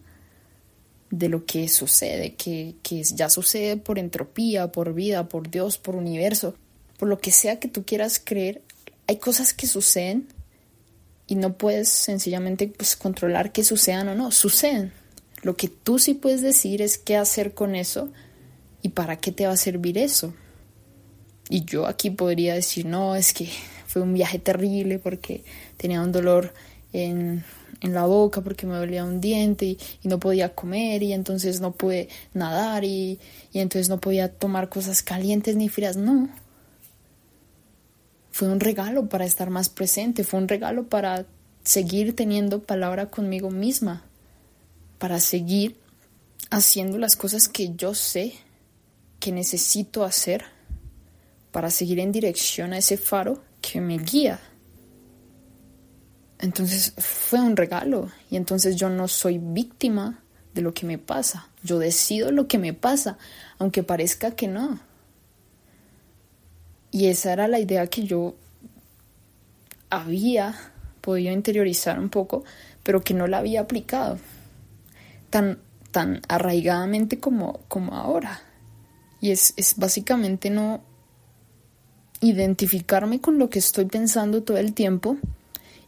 de 1.11 1.29
lo 1.29 1.45
que 1.45 1.67
sucede, 1.67 2.33
que, 2.33 2.75
que 2.81 3.03
ya 3.03 3.29
sucede 3.29 3.77
por 3.77 3.99
entropía, 3.99 4.71
por 4.71 4.95
vida, 4.95 5.29
por 5.29 5.51
Dios, 5.51 5.77
por 5.77 5.95
universo, 5.95 6.55
por 6.97 7.07
lo 7.07 7.19
que 7.19 7.31
sea 7.31 7.59
que 7.59 7.67
tú 7.67 7.85
quieras 7.85 8.19
creer. 8.23 8.63
Hay 9.05 9.17
cosas 9.17 9.53
que 9.53 9.67
suceden 9.67 10.27
y 11.27 11.35
no 11.35 11.53
puedes 11.53 11.89
sencillamente 11.89 12.67
pues, 12.67 12.95
controlar 12.95 13.51
que 13.51 13.63
sucedan 13.63 14.07
o 14.07 14.15
no, 14.15 14.31
suceden. 14.31 14.91
Lo 15.43 15.57
que 15.57 15.67
tú 15.67 15.99
sí 15.99 16.13
puedes 16.13 16.41
decir 16.41 16.81
es 16.81 16.97
qué 16.97 17.17
hacer 17.17 17.53
con 17.53 17.75
eso 17.75 18.09
y 18.81 18.89
para 18.89 19.17
qué 19.17 19.31
te 19.31 19.45
va 19.45 19.53
a 19.53 19.57
servir 19.57 19.97
eso. 19.97 20.33
Y 21.49 21.65
yo 21.65 21.85
aquí 21.85 22.09
podría 22.09 22.55
decir, 22.55 22.85
no, 22.85 23.15
es 23.15 23.33
que 23.33 23.49
fue 23.85 24.01
un 24.01 24.13
viaje 24.13 24.39
terrible 24.39 24.99
porque 24.99 25.43
tenía 25.75 26.01
un 26.01 26.13
dolor 26.13 26.53
en, 26.93 27.43
la 27.81 28.05
boca 28.05 28.39
porque 28.39 28.65
me 28.65 28.77
dolía 28.77 29.03
un 29.03 29.19
diente 29.19 29.65
y, 29.65 29.77
no 30.03 30.17
podía 30.17 30.55
comer 30.55 31.03
y 31.03 31.11
entonces 31.11 31.59
no 31.59 31.73
pude 31.73 32.07
nadar 32.33 32.85
y, 32.85 33.19
y 33.51 33.59
entonces 33.59 33.89
no 33.89 33.99
podía 33.99 34.31
tomar 34.31 34.69
cosas 34.69 35.03
calientes 35.03 35.57
ni 35.57 35.67
frías. 35.67 35.97
No. 35.97 36.29
Fue 38.31 38.47
un 38.47 38.61
regalo 38.61 39.09
para 39.09 39.25
estar 39.25 39.49
más 39.49 39.67
presente, 39.67 40.23
fue 40.23 40.39
un 40.39 40.47
regalo 40.47 40.87
para 40.87 41.25
seguir 41.65 42.15
teniendo 42.15 42.63
palabra 42.63 43.07
conmigo 43.07 43.51
misma 43.51 44.05
para 45.03 45.19
seguir 45.19 45.75
haciendo 46.49 46.97
las 46.97 47.17
cosas 47.17 47.49
que 47.49 47.75
yo 47.75 47.93
sé 47.93 48.35
que 49.19 49.33
necesito 49.33 50.05
hacer 50.05 50.45
para 51.51 51.69
seguir 51.71 51.99
en 51.99 52.13
dirección 52.13 52.71
a 52.71 52.77
ese 52.77 52.95
faro 52.95 53.43
que 53.59 53.81
me 53.81 53.97
guía. 53.97 54.39
Entonces 56.39 56.93
fue 56.97 57.41
un 57.41 57.57
regalo 57.57 58.13
y 58.31 58.37
entonces 58.37 58.77
yo 58.77 58.87
no 58.87 59.09
soy 59.09 59.39
víctima 59.39 60.23
de 60.53 60.61
lo 60.61 60.73
que 60.73 60.85
me 60.85 60.97
pasa. 60.97 61.49
Yo 61.63 61.79
decido 61.79 62.31
lo 62.31 62.47
que 62.47 62.57
me 62.57 62.71
pasa, 62.71 63.17
aunque 63.59 63.83
parezca 63.83 64.31
que 64.31 64.47
no. 64.47 64.79
Y 66.91 67.07
esa 67.07 67.33
era 67.33 67.49
la 67.49 67.59
idea 67.59 67.87
que 67.87 68.03
yo 68.03 68.35
había 69.89 70.55
podido 71.01 71.33
interiorizar 71.33 71.99
un 71.99 72.07
poco, 72.07 72.45
pero 72.83 73.03
que 73.03 73.13
no 73.13 73.27
la 73.27 73.39
había 73.39 73.59
aplicado 73.59 74.17
tan, 75.33 75.57
tan 75.89 76.21
arraigadamente 76.27 77.19
como, 77.19 77.61
como 77.67 77.95
ahora. 77.95 78.43
Y 79.19 79.31
es, 79.31 79.55
es 79.57 79.77
básicamente 79.77 80.51
no 80.51 80.83
identificarme 82.21 83.19
con 83.19 83.39
lo 83.39 83.49
que 83.49 83.57
estoy 83.57 83.85
pensando 83.85 84.43
todo 84.43 84.57
el 84.57 84.73
tiempo 84.75 85.17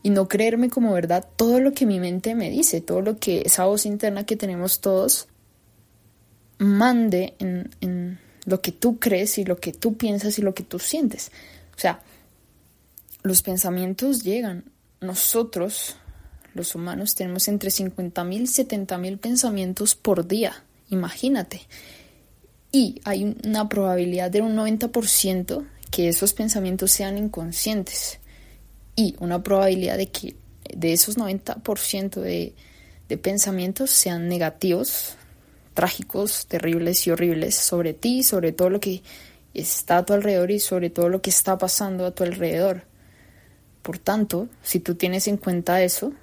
y 0.02 0.10
no 0.10 0.28
creerme 0.28 0.72
como 0.72 0.94
verdad 0.94 1.30
todo 1.36 1.60
lo 1.60 1.74
que 1.74 1.86
mi 1.86 2.00
mente 2.00 2.34
me 2.34 2.50
dice, 2.50 2.82
todo 2.82 3.02
lo 3.02 3.20
que 3.20 3.44
esa 3.46 3.66
voz 3.66 3.86
interna 3.86 4.26
que 4.26 4.36
tenemos 4.36 4.82
todos 4.82 5.28
mande 6.58 7.36
en, 7.38 7.70
en 7.82 8.18
lo 8.46 8.62
que 8.62 8.72
tú 8.72 8.98
crees 8.98 9.38
y 9.38 9.46
lo 9.46 9.58
que 9.58 9.74
tú 9.74 9.96
piensas 9.96 10.40
y 10.40 10.42
lo 10.42 10.56
que 10.56 10.64
tú 10.64 10.80
sientes. 10.80 11.32
O 11.78 11.80
sea, 11.80 12.02
los 13.22 13.44
pensamientos 13.44 14.24
llegan. 14.24 14.72
Nosotros 15.02 15.98
los 16.56 16.74
humanos 16.74 17.14
tenemos 17.16 17.48
entre 17.48 17.70
50.000 17.70 18.34
y 18.34 18.46
70.000 18.46 19.20
pensamientos 19.20 19.94
por 19.94 20.26
día, 20.26 20.64
imagínate. 20.90 21.62
Y 22.72 23.02
hay 23.04 23.36
una 23.46 23.70
probabilidad 23.70 24.32
de 24.32 24.42
un 24.42 24.56
90% 24.56 25.66
que 25.92 26.10
esos 26.10 26.34
pensamientos 26.34 26.92
sean 26.92 27.18
inconscientes. 27.18 28.20
Y 28.96 29.16
una 29.20 29.44
probabilidad 29.44 29.98
de 29.98 30.08
que 30.08 30.36
de 30.74 30.94
esos 30.94 31.18
90% 31.18 32.22
de, 32.22 32.54
de 33.10 33.18
pensamientos 33.18 33.92
sean 33.92 34.30
negativos, 34.30 35.16
trágicos, 35.74 36.48
terribles 36.48 37.06
y 37.06 37.12
horribles 37.12 37.56
sobre 37.56 37.94
ti, 37.94 38.24
sobre 38.24 38.54
todo 38.54 38.70
lo 38.70 38.80
que 38.80 39.04
está 39.54 39.98
a 39.98 40.06
tu 40.06 40.14
alrededor 40.14 40.52
y 40.52 40.60
sobre 40.60 40.90
todo 40.90 41.10
lo 41.10 41.22
que 41.22 41.30
está 41.30 41.58
pasando 41.58 42.06
a 42.06 42.12
tu 42.12 42.24
alrededor. 42.24 42.84
Por 43.82 44.00
tanto, 44.00 44.48
si 44.64 44.80
tú 44.80 44.96
tienes 44.96 45.28
en 45.28 45.38
cuenta 45.38 45.84
eso, 45.84 46.14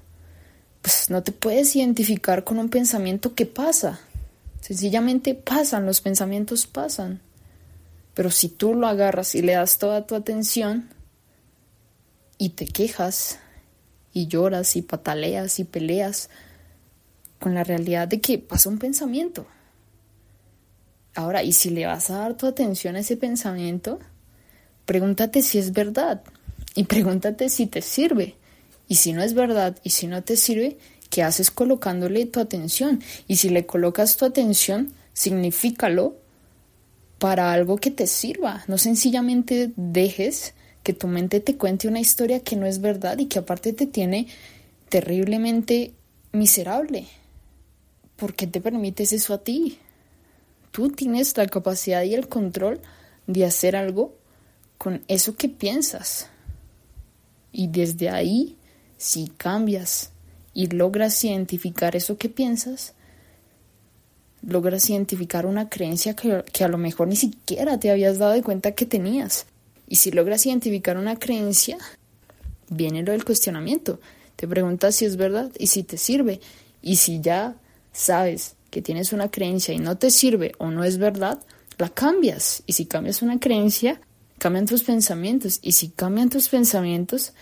pues 0.82 1.10
no 1.10 1.22
te 1.22 1.32
puedes 1.32 1.74
identificar 1.76 2.44
con 2.44 2.58
un 2.58 2.68
pensamiento 2.68 3.34
que 3.34 3.46
pasa. 3.46 4.00
Sencillamente 4.60 5.34
pasan, 5.34 5.86
los 5.86 6.00
pensamientos 6.00 6.66
pasan. 6.66 7.20
Pero 8.14 8.30
si 8.30 8.48
tú 8.48 8.74
lo 8.74 8.88
agarras 8.88 9.34
y 9.34 9.42
le 9.42 9.52
das 9.52 9.78
toda 9.78 10.06
tu 10.06 10.14
atención 10.14 10.90
y 12.36 12.50
te 12.50 12.66
quejas 12.66 13.38
y 14.12 14.26
lloras 14.26 14.76
y 14.76 14.82
pataleas 14.82 15.58
y 15.60 15.64
peleas 15.64 16.28
con 17.38 17.54
la 17.54 17.64
realidad 17.64 18.08
de 18.08 18.20
que 18.20 18.38
pasa 18.38 18.68
un 18.68 18.78
pensamiento. 18.78 19.46
Ahora, 21.14 21.42
y 21.42 21.52
si 21.52 21.70
le 21.70 21.86
vas 21.86 22.10
a 22.10 22.18
dar 22.18 22.36
tu 22.36 22.46
atención 22.46 22.96
a 22.96 23.00
ese 23.00 23.16
pensamiento, 23.16 24.00
pregúntate 24.84 25.42
si 25.42 25.58
es 25.58 25.72
verdad 25.72 26.22
y 26.74 26.84
pregúntate 26.84 27.48
si 27.48 27.66
te 27.66 27.82
sirve. 27.82 28.36
Y 28.92 28.96
si 28.96 29.14
no 29.14 29.22
es 29.22 29.32
verdad 29.32 29.78
y 29.82 29.88
si 29.88 30.06
no 30.06 30.22
te 30.22 30.36
sirve, 30.36 30.76
¿qué 31.08 31.22
haces 31.22 31.50
colocándole 31.50 32.26
tu 32.26 32.40
atención? 32.40 33.02
Y 33.26 33.36
si 33.36 33.48
le 33.48 33.64
colocas 33.64 34.18
tu 34.18 34.26
atención, 34.26 34.92
signifícalo 35.14 36.18
para 37.18 37.54
algo 37.54 37.78
que 37.78 37.90
te 37.90 38.06
sirva. 38.06 38.64
No 38.68 38.76
sencillamente 38.76 39.72
dejes 39.76 40.52
que 40.82 40.92
tu 40.92 41.06
mente 41.06 41.40
te 41.40 41.56
cuente 41.56 41.88
una 41.88 42.00
historia 42.00 42.40
que 42.40 42.54
no 42.54 42.66
es 42.66 42.82
verdad 42.82 43.18
y 43.18 43.28
que 43.28 43.38
aparte 43.38 43.72
te 43.72 43.86
tiene 43.86 44.26
terriblemente 44.90 45.94
miserable. 46.32 47.06
¿Por 48.16 48.34
qué 48.34 48.46
te 48.46 48.60
permites 48.60 49.14
eso 49.14 49.32
a 49.32 49.42
ti? 49.42 49.78
Tú 50.70 50.90
tienes 50.90 51.34
la 51.38 51.46
capacidad 51.46 52.02
y 52.02 52.14
el 52.14 52.28
control 52.28 52.78
de 53.26 53.46
hacer 53.46 53.74
algo 53.74 54.14
con 54.76 55.02
eso 55.08 55.34
que 55.34 55.48
piensas. 55.48 56.28
Y 57.52 57.68
desde 57.68 58.10
ahí 58.10 58.58
si 59.02 59.26
cambias 59.36 60.12
y 60.54 60.68
logras 60.68 61.24
identificar 61.24 61.96
eso 61.96 62.18
que 62.18 62.28
piensas, 62.28 62.94
logras 64.46 64.88
identificar 64.90 65.44
una 65.44 65.68
creencia 65.68 66.14
que, 66.14 66.62
a 66.62 66.68
lo 66.68 66.78
mejor 66.78 67.08
ni 67.08 67.16
siquiera 67.16 67.80
te 67.80 67.90
habías 67.90 68.18
dado 68.18 68.34
de 68.34 68.42
cuenta 68.42 68.76
que 68.76 68.86
tenías. 68.86 69.46
Y 69.88 69.96
si 69.96 70.12
logras 70.12 70.46
identificar 70.46 70.98
una 70.98 71.18
creencia, 71.18 71.78
viene 72.70 73.02
lo 73.02 73.10
del 73.10 73.24
cuestionamiento. 73.24 73.98
Te 74.36 74.46
preguntas 74.46 74.94
si 74.94 75.04
es 75.04 75.16
verdad 75.16 75.50
y 75.58 75.66
si 75.66 75.82
te 75.82 75.96
sirve. 75.96 76.40
Y 76.80 76.94
si 76.94 77.20
ya 77.20 77.56
sabes 77.92 78.54
que 78.70 78.82
tienes 78.82 79.12
una 79.12 79.32
creencia 79.32 79.74
y 79.74 79.78
no 79.78 79.98
te 79.98 80.12
sirve 80.12 80.52
o 80.58 80.70
no 80.70 80.84
es 80.84 80.98
verdad, 80.98 81.42
la 81.76 81.88
cambias. 81.88 82.62
Y 82.66 82.74
si 82.74 82.86
cambias 82.86 83.20
una 83.20 83.40
creencia, 83.40 84.00
cambian 84.38 84.66
tus 84.66 84.84
pensamientos. 84.84 85.58
Y 85.60 85.72
si 85.72 85.88
cambian 85.88 86.30
tus 86.30 86.48
pensamientos, 86.48 87.32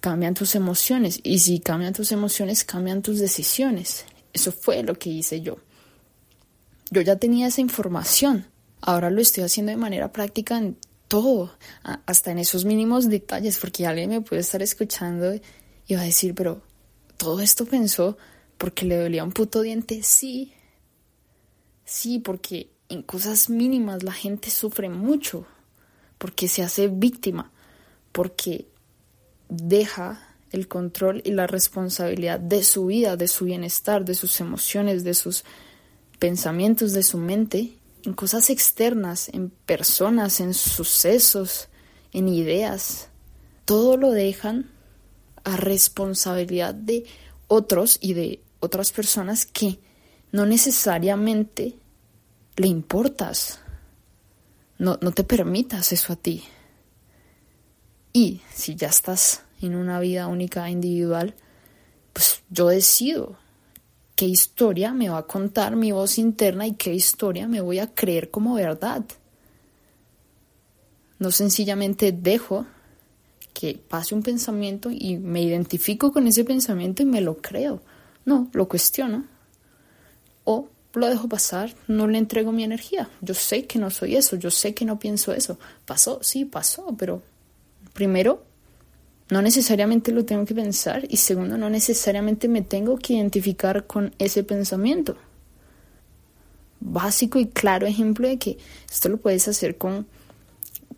cambian 0.00 0.34
tus 0.34 0.54
emociones. 0.54 1.20
Y 1.22 1.38
si 1.40 1.60
cambian 1.60 1.92
tus 1.92 2.12
emociones, 2.12 2.64
cambian 2.64 3.02
tus 3.02 3.18
decisiones. 3.18 4.04
Eso 4.32 4.52
fue 4.52 4.82
lo 4.82 4.98
que 4.98 5.10
hice 5.10 5.40
yo. 5.40 5.58
Yo 6.90 7.00
ya 7.00 7.16
tenía 7.16 7.48
esa 7.48 7.60
información. 7.60 8.46
Ahora 8.80 9.10
lo 9.10 9.20
estoy 9.20 9.44
haciendo 9.44 9.70
de 9.70 9.76
manera 9.76 10.12
práctica 10.12 10.58
en 10.58 10.76
todo, 11.08 11.56
hasta 11.82 12.30
en 12.30 12.38
esos 12.38 12.64
mínimos 12.64 13.08
detalles, 13.08 13.58
porque 13.58 13.86
alguien 13.86 14.10
me 14.10 14.20
puede 14.20 14.40
estar 14.42 14.62
escuchando 14.62 15.34
y 15.86 15.94
va 15.94 16.02
a 16.02 16.04
decir, 16.04 16.34
pero 16.34 16.62
todo 17.16 17.40
esto 17.40 17.64
pensó 17.64 18.16
porque 18.58 18.84
le 18.86 18.96
dolía 18.96 19.24
un 19.24 19.32
puto 19.32 19.62
diente. 19.62 20.02
Sí, 20.02 20.52
sí, 21.84 22.18
porque 22.18 22.70
en 22.88 23.02
cosas 23.02 23.50
mínimas 23.50 24.02
la 24.02 24.12
gente 24.12 24.50
sufre 24.50 24.88
mucho, 24.88 25.46
porque 26.18 26.48
se 26.48 26.62
hace 26.62 26.88
víctima, 26.88 27.52
porque 28.12 28.66
deja 29.48 30.26
el 30.50 30.68
control 30.68 31.22
y 31.24 31.32
la 31.32 31.46
responsabilidad 31.46 32.40
de 32.40 32.62
su 32.62 32.86
vida, 32.86 33.16
de 33.16 33.28
su 33.28 33.44
bienestar, 33.44 34.04
de 34.04 34.14
sus 34.14 34.40
emociones, 34.40 35.04
de 35.04 35.14
sus 35.14 35.44
pensamientos, 36.18 36.92
de 36.92 37.02
su 37.02 37.18
mente, 37.18 37.78
en 38.04 38.14
cosas 38.14 38.50
externas, 38.50 39.28
en 39.28 39.50
personas, 39.50 40.40
en 40.40 40.54
sucesos, 40.54 41.68
en 42.12 42.28
ideas. 42.28 43.08
Todo 43.64 43.96
lo 43.96 44.12
dejan 44.12 44.70
a 45.44 45.56
responsabilidad 45.56 46.74
de 46.74 47.04
otros 47.48 47.98
y 48.00 48.14
de 48.14 48.40
otras 48.60 48.92
personas 48.92 49.44
que 49.46 49.78
no 50.32 50.46
necesariamente 50.46 51.74
le 52.56 52.68
importas. 52.68 53.60
No, 54.78 54.98
no 55.00 55.12
te 55.12 55.24
permitas 55.24 55.92
eso 55.92 56.12
a 56.12 56.16
ti. 56.16 56.44
Y 58.16 58.40
si 58.50 58.76
ya 58.76 58.88
estás 58.88 59.42
en 59.60 59.74
una 59.74 60.00
vida 60.00 60.26
única 60.26 60.70
individual, 60.70 61.34
pues 62.14 62.40
yo 62.48 62.68
decido 62.68 63.36
qué 64.14 64.24
historia 64.24 64.94
me 64.94 65.10
va 65.10 65.18
a 65.18 65.26
contar 65.26 65.76
mi 65.76 65.92
voz 65.92 66.16
interna 66.16 66.66
y 66.66 66.76
qué 66.76 66.94
historia 66.94 67.46
me 67.46 67.60
voy 67.60 67.78
a 67.78 67.92
creer 67.92 68.30
como 68.30 68.54
verdad. 68.54 69.04
No 71.18 71.30
sencillamente 71.30 72.10
dejo 72.10 72.64
que 73.52 73.74
pase 73.74 74.14
un 74.14 74.22
pensamiento 74.22 74.90
y 74.90 75.18
me 75.18 75.42
identifico 75.42 76.10
con 76.10 76.26
ese 76.26 76.42
pensamiento 76.44 77.02
y 77.02 77.04
me 77.04 77.20
lo 77.20 77.36
creo. 77.36 77.82
No, 78.24 78.48
lo 78.54 78.66
cuestiono. 78.66 79.26
O 80.44 80.70
lo 80.94 81.06
dejo 81.06 81.28
pasar, 81.28 81.74
no 81.86 82.06
le 82.06 82.16
entrego 82.16 82.50
mi 82.50 82.64
energía. 82.64 83.10
Yo 83.20 83.34
sé 83.34 83.66
que 83.66 83.78
no 83.78 83.90
soy 83.90 84.16
eso, 84.16 84.36
yo 84.36 84.50
sé 84.50 84.72
que 84.72 84.86
no 84.86 84.98
pienso 84.98 85.34
eso. 85.34 85.58
Pasó, 85.84 86.20
sí, 86.22 86.46
pasó, 86.46 86.96
pero 86.96 87.20
primero, 87.96 88.44
no 89.30 89.42
necesariamente 89.42 90.12
lo 90.12 90.24
tengo 90.24 90.44
que 90.44 90.54
pensar 90.54 91.04
y 91.08 91.16
segundo, 91.16 91.58
no 91.58 91.68
necesariamente 91.68 92.46
me 92.46 92.62
tengo 92.62 92.96
que 92.98 93.14
identificar 93.14 93.86
con 93.86 94.14
ese 94.18 94.44
pensamiento. 94.44 95.16
Básico 96.78 97.40
y 97.40 97.46
claro 97.46 97.86
ejemplo 97.86 98.28
de 98.28 98.38
que 98.38 98.58
esto 98.88 99.08
lo 99.08 99.16
puedes 99.16 99.48
hacer 99.48 99.78
con 99.78 100.06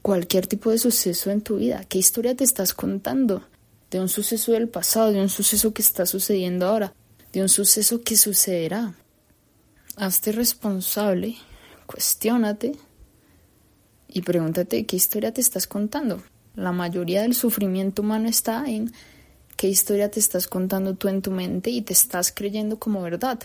cualquier 0.03 0.47
tipo 0.47 0.71
de 0.71 0.79
suceso 0.79 1.31
en 1.31 1.41
tu 1.41 1.57
vida. 1.57 1.85
¿Qué 1.89 1.99
historia 1.99 2.35
te 2.35 2.45
estás 2.45 2.75
contando? 2.75 3.45
De 3.91 4.01
un 4.01 4.09
suceso 4.09 4.53
del 4.53 4.69
pasado, 4.69 5.13
de 5.13 5.23
un 5.23 5.31
suceso 5.31 5.73
que 5.73 5.81
está 5.81 6.05
sucediendo 6.05 6.67
ahora, 6.67 6.93
de 7.33 7.41
un 7.41 7.49
suceso 7.49 8.03
que 8.03 8.17
sucederá. 8.17 8.95
Hazte 9.97 10.33
responsable, 10.33 11.37
cuestiónate 11.87 12.73
y 14.09 14.21
pregúntate 14.21 14.85
qué 14.85 14.97
historia 14.97 15.33
te 15.33 15.41
estás 15.41 15.67
contando. 15.67 16.23
La 16.59 16.73
mayoría 16.73 17.23
del 17.23 17.37
sufrimiento 17.37 18.03
humano 18.03 18.29
está 18.29 18.69
en 18.69 18.93
qué 19.57 19.69
historia 19.69 20.11
te 20.11 20.19
estás 20.19 20.49
contando 20.49 20.95
tú 20.95 21.07
en 21.07 21.23
tu 21.23 21.31
mente 21.31 21.71
y 21.71 21.83
te 21.83 21.93
estás 21.93 22.33
creyendo 22.33 22.81
como 22.81 23.01
verdad. 23.01 23.39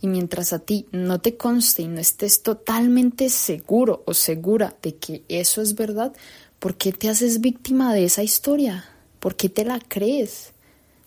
Y 0.00 0.08
mientras 0.08 0.52
a 0.52 0.58
ti 0.58 0.88
no 0.90 1.20
te 1.20 1.36
conste 1.36 1.82
y 1.82 1.86
no 1.86 2.00
estés 2.00 2.42
totalmente 2.42 3.28
seguro 3.28 4.02
o 4.06 4.12
segura 4.12 4.74
de 4.82 4.96
que 4.96 5.22
eso 5.28 5.62
es 5.62 5.76
verdad, 5.76 6.14
¿por 6.58 6.74
qué 6.74 6.90
te 6.90 7.08
haces 7.08 7.40
víctima 7.40 7.94
de 7.94 8.06
esa 8.06 8.24
historia? 8.24 8.84
¿Por 9.20 9.36
qué 9.36 9.48
te 9.48 9.64
la 9.64 9.78
crees? 9.78 10.50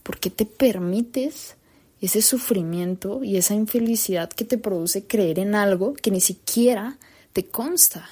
¿Por 0.03 0.21
qué 0.21 0.29
te 0.29 0.45
permites 0.45 1.57
ese 1.99 2.21
sufrimiento 2.21 3.25
y 3.25 3.35
esa 3.35 3.55
infelicidad 3.55 4.29
que 4.29 4.45
te 4.45 4.57
produce 4.57 5.05
creer 5.05 5.39
en 5.39 5.53
algo 5.53 5.95
que 5.95 6.11
ni 6.11 6.21
siquiera 6.21 6.97
te 7.33 7.43
consta? 7.43 8.09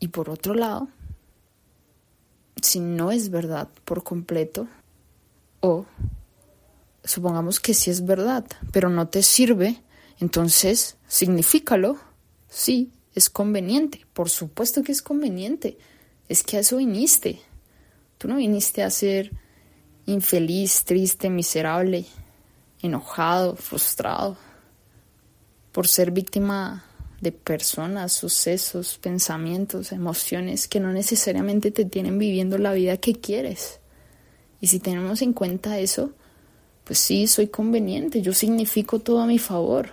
Y 0.00 0.08
por 0.08 0.30
otro 0.30 0.54
lado, 0.54 0.88
si 2.62 2.80
no 2.80 3.10
es 3.10 3.30
verdad 3.30 3.68
por 3.84 4.02
completo, 4.02 4.68
o 5.60 5.86
supongamos 7.04 7.60
que 7.60 7.74
sí 7.74 7.90
es 7.90 8.04
verdad, 8.04 8.44
pero 8.72 8.88
no 8.88 9.08
te 9.08 9.22
sirve, 9.22 9.82
entonces 10.18 10.96
signifícalo, 11.06 11.98
sí, 12.48 12.92
es 13.14 13.30
conveniente, 13.30 14.06
por 14.12 14.30
supuesto 14.30 14.82
que 14.82 14.92
es 14.92 15.02
conveniente, 15.02 15.78
es 16.28 16.42
que 16.42 16.56
a 16.56 16.60
eso 16.60 16.76
viniste, 16.76 17.40
tú 18.18 18.28
no 18.28 18.36
viniste 18.36 18.82
a 18.82 18.90
ser 18.90 19.32
infeliz, 20.06 20.84
triste, 20.84 21.30
miserable, 21.30 22.06
enojado, 22.82 23.56
frustrado, 23.56 24.36
por 25.72 25.86
ser 25.86 26.10
víctima 26.10 26.84
de 27.20 27.32
personas, 27.32 28.12
sucesos, 28.12 28.98
pensamientos, 28.98 29.92
emociones 29.92 30.68
que 30.68 30.80
no 30.80 30.92
necesariamente 30.92 31.70
te 31.70 31.84
tienen 31.84 32.18
viviendo 32.18 32.56
la 32.58 32.72
vida 32.72 32.96
que 32.96 33.14
quieres. 33.14 33.80
Y 34.60 34.68
si 34.68 34.80
tenemos 34.80 35.22
en 35.22 35.32
cuenta 35.32 35.78
eso, 35.78 36.12
pues 36.84 36.98
sí, 36.98 37.26
soy 37.26 37.48
conveniente, 37.48 38.22
yo 38.22 38.32
significo 38.32 38.98
todo 38.98 39.20
a 39.20 39.26
mi 39.26 39.38
favor. 39.38 39.90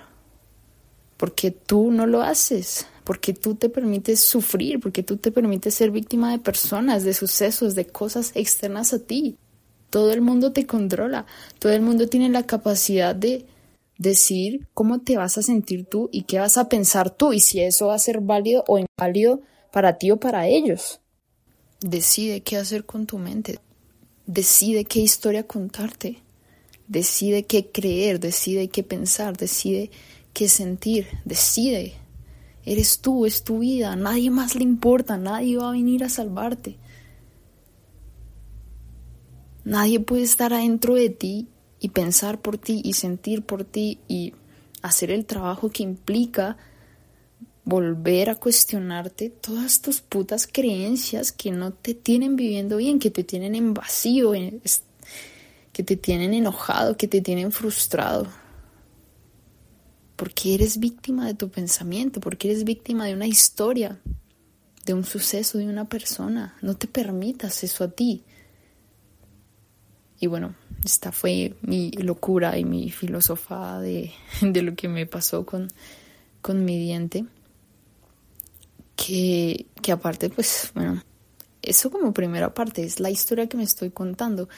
Porque 1.17 1.51
tú 1.51 1.91
no 1.91 2.05
lo 2.05 2.21
haces, 2.21 2.85
porque 3.03 3.33
tú 3.33 3.55
te 3.55 3.69
permites 3.69 4.19
sufrir, 4.19 4.79
porque 4.79 5.03
tú 5.03 5.17
te 5.17 5.31
permites 5.31 5.73
ser 5.73 5.91
víctima 5.91 6.31
de 6.31 6.39
personas, 6.39 7.03
de 7.03 7.13
sucesos, 7.13 7.75
de 7.75 7.87
cosas 7.87 8.31
externas 8.35 8.93
a 8.93 8.99
ti. 8.99 9.37
Todo 9.89 10.13
el 10.13 10.21
mundo 10.21 10.51
te 10.51 10.65
controla, 10.65 11.25
todo 11.59 11.71
el 11.71 11.81
mundo 11.81 12.07
tiene 12.07 12.29
la 12.29 12.43
capacidad 12.45 13.15
de 13.15 13.45
decir 13.97 14.67
cómo 14.73 14.99
te 14.99 15.17
vas 15.17 15.37
a 15.37 15.41
sentir 15.41 15.85
tú 15.85 16.09
y 16.11 16.23
qué 16.23 16.39
vas 16.39 16.57
a 16.57 16.69
pensar 16.69 17.09
tú 17.09 17.33
y 17.33 17.39
si 17.39 17.61
eso 17.61 17.87
va 17.87 17.95
a 17.95 17.99
ser 17.99 18.21
válido 18.21 18.63
o 18.67 18.79
inválido 18.79 19.41
para 19.71 19.97
ti 19.97 20.11
o 20.11 20.17
para 20.17 20.47
ellos. 20.47 21.01
Decide 21.79 22.41
qué 22.41 22.57
hacer 22.57 22.85
con 22.85 23.05
tu 23.05 23.17
mente. 23.17 23.59
Decide 24.25 24.85
qué 24.85 24.99
historia 24.99 25.45
contarte. 25.45 26.21
Decide 26.87 27.43
qué 27.43 27.67
creer, 27.67 28.19
decide 28.19 28.69
qué 28.69 28.83
pensar, 28.83 29.35
decide 29.37 29.91
qué 30.33 30.47
sentir, 30.47 31.07
decide. 31.25 31.93
Eres 32.63 32.99
tú, 32.99 33.25
es 33.25 33.43
tu 33.43 33.59
vida, 33.59 33.95
nadie 33.95 34.29
más 34.29 34.55
le 34.55 34.63
importa, 34.63 35.17
nadie 35.17 35.57
va 35.57 35.69
a 35.69 35.73
venir 35.73 36.03
a 36.03 36.09
salvarte. 36.09 36.77
Nadie 39.63 39.99
puede 39.99 40.23
estar 40.23 40.53
adentro 40.53 40.95
de 40.95 41.09
ti 41.09 41.47
y 41.79 41.89
pensar 41.89 42.41
por 42.41 42.57
ti 42.57 42.81
y 42.83 42.93
sentir 42.93 43.43
por 43.43 43.63
ti 43.63 43.99
y 44.07 44.33
hacer 44.81 45.11
el 45.11 45.25
trabajo 45.25 45.69
que 45.69 45.83
implica 45.83 46.57
volver 47.67 48.29
a 48.29 48.35
cuestionarte 48.35 49.29
todas 49.29 49.81
tus 49.81 49.99
putas 49.99 50.47
creencias 50.47 51.33
que 51.33 51.51
no 51.51 51.73
te 51.73 51.93
tienen 51.93 52.37
viviendo 52.37 52.77
bien, 52.77 52.97
que 52.97 53.11
te 53.11 53.25
tienen 53.25 53.55
en 53.55 53.73
vacío, 53.73 54.31
que 55.73 55.83
te 55.83 55.97
tienen 55.97 56.33
enojado, 56.33 56.95
que 56.95 57.09
te 57.09 57.19
tienen 57.19 57.51
frustrado. 57.51 58.27
Porque 60.15 60.55
eres 60.55 60.79
víctima 60.79 61.27
de 61.27 61.33
tu 61.33 61.49
pensamiento, 61.49 62.21
porque 62.21 62.49
eres 62.49 62.63
víctima 62.63 63.05
de 63.05 63.13
una 63.13 63.27
historia, 63.27 63.99
de 64.85 64.93
un 64.93 65.03
suceso, 65.03 65.57
de 65.57 65.67
una 65.67 65.89
persona. 65.89 66.55
No 66.61 66.77
te 66.77 66.87
permitas 66.87 67.65
eso 67.65 67.83
a 67.83 67.89
ti. 67.89 68.23
Y 70.19 70.27
bueno, 70.27 70.55
esta 70.83 71.11
fue 71.11 71.53
mi 71.61 71.91
locura 71.91 72.57
y 72.57 72.65
mi 72.65 72.89
filosofía 72.89 73.79
de, 73.79 74.11
de 74.41 74.61
lo 74.61 74.75
que 74.75 74.87
me 74.87 75.05
pasó 75.05 75.45
con, 75.45 75.67
con 76.41 76.65
mi 76.65 76.77
diente. 76.79 77.25
Que, 78.95 79.67
que 79.81 79.91
aparte, 79.91 80.29
pues, 80.29 80.71
bueno, 80.73 81.03
eso 81.61 81.91
como 81.91 82.13
primera 82.13 82.53
parte 82.53 82.83
es 82.83 82.99
la 82.99 83.11
historia 83.11 83.47
que 83.47 83.57
me 83.57 83.63
estoy 83.63 83.91
contando. 83.91 84.49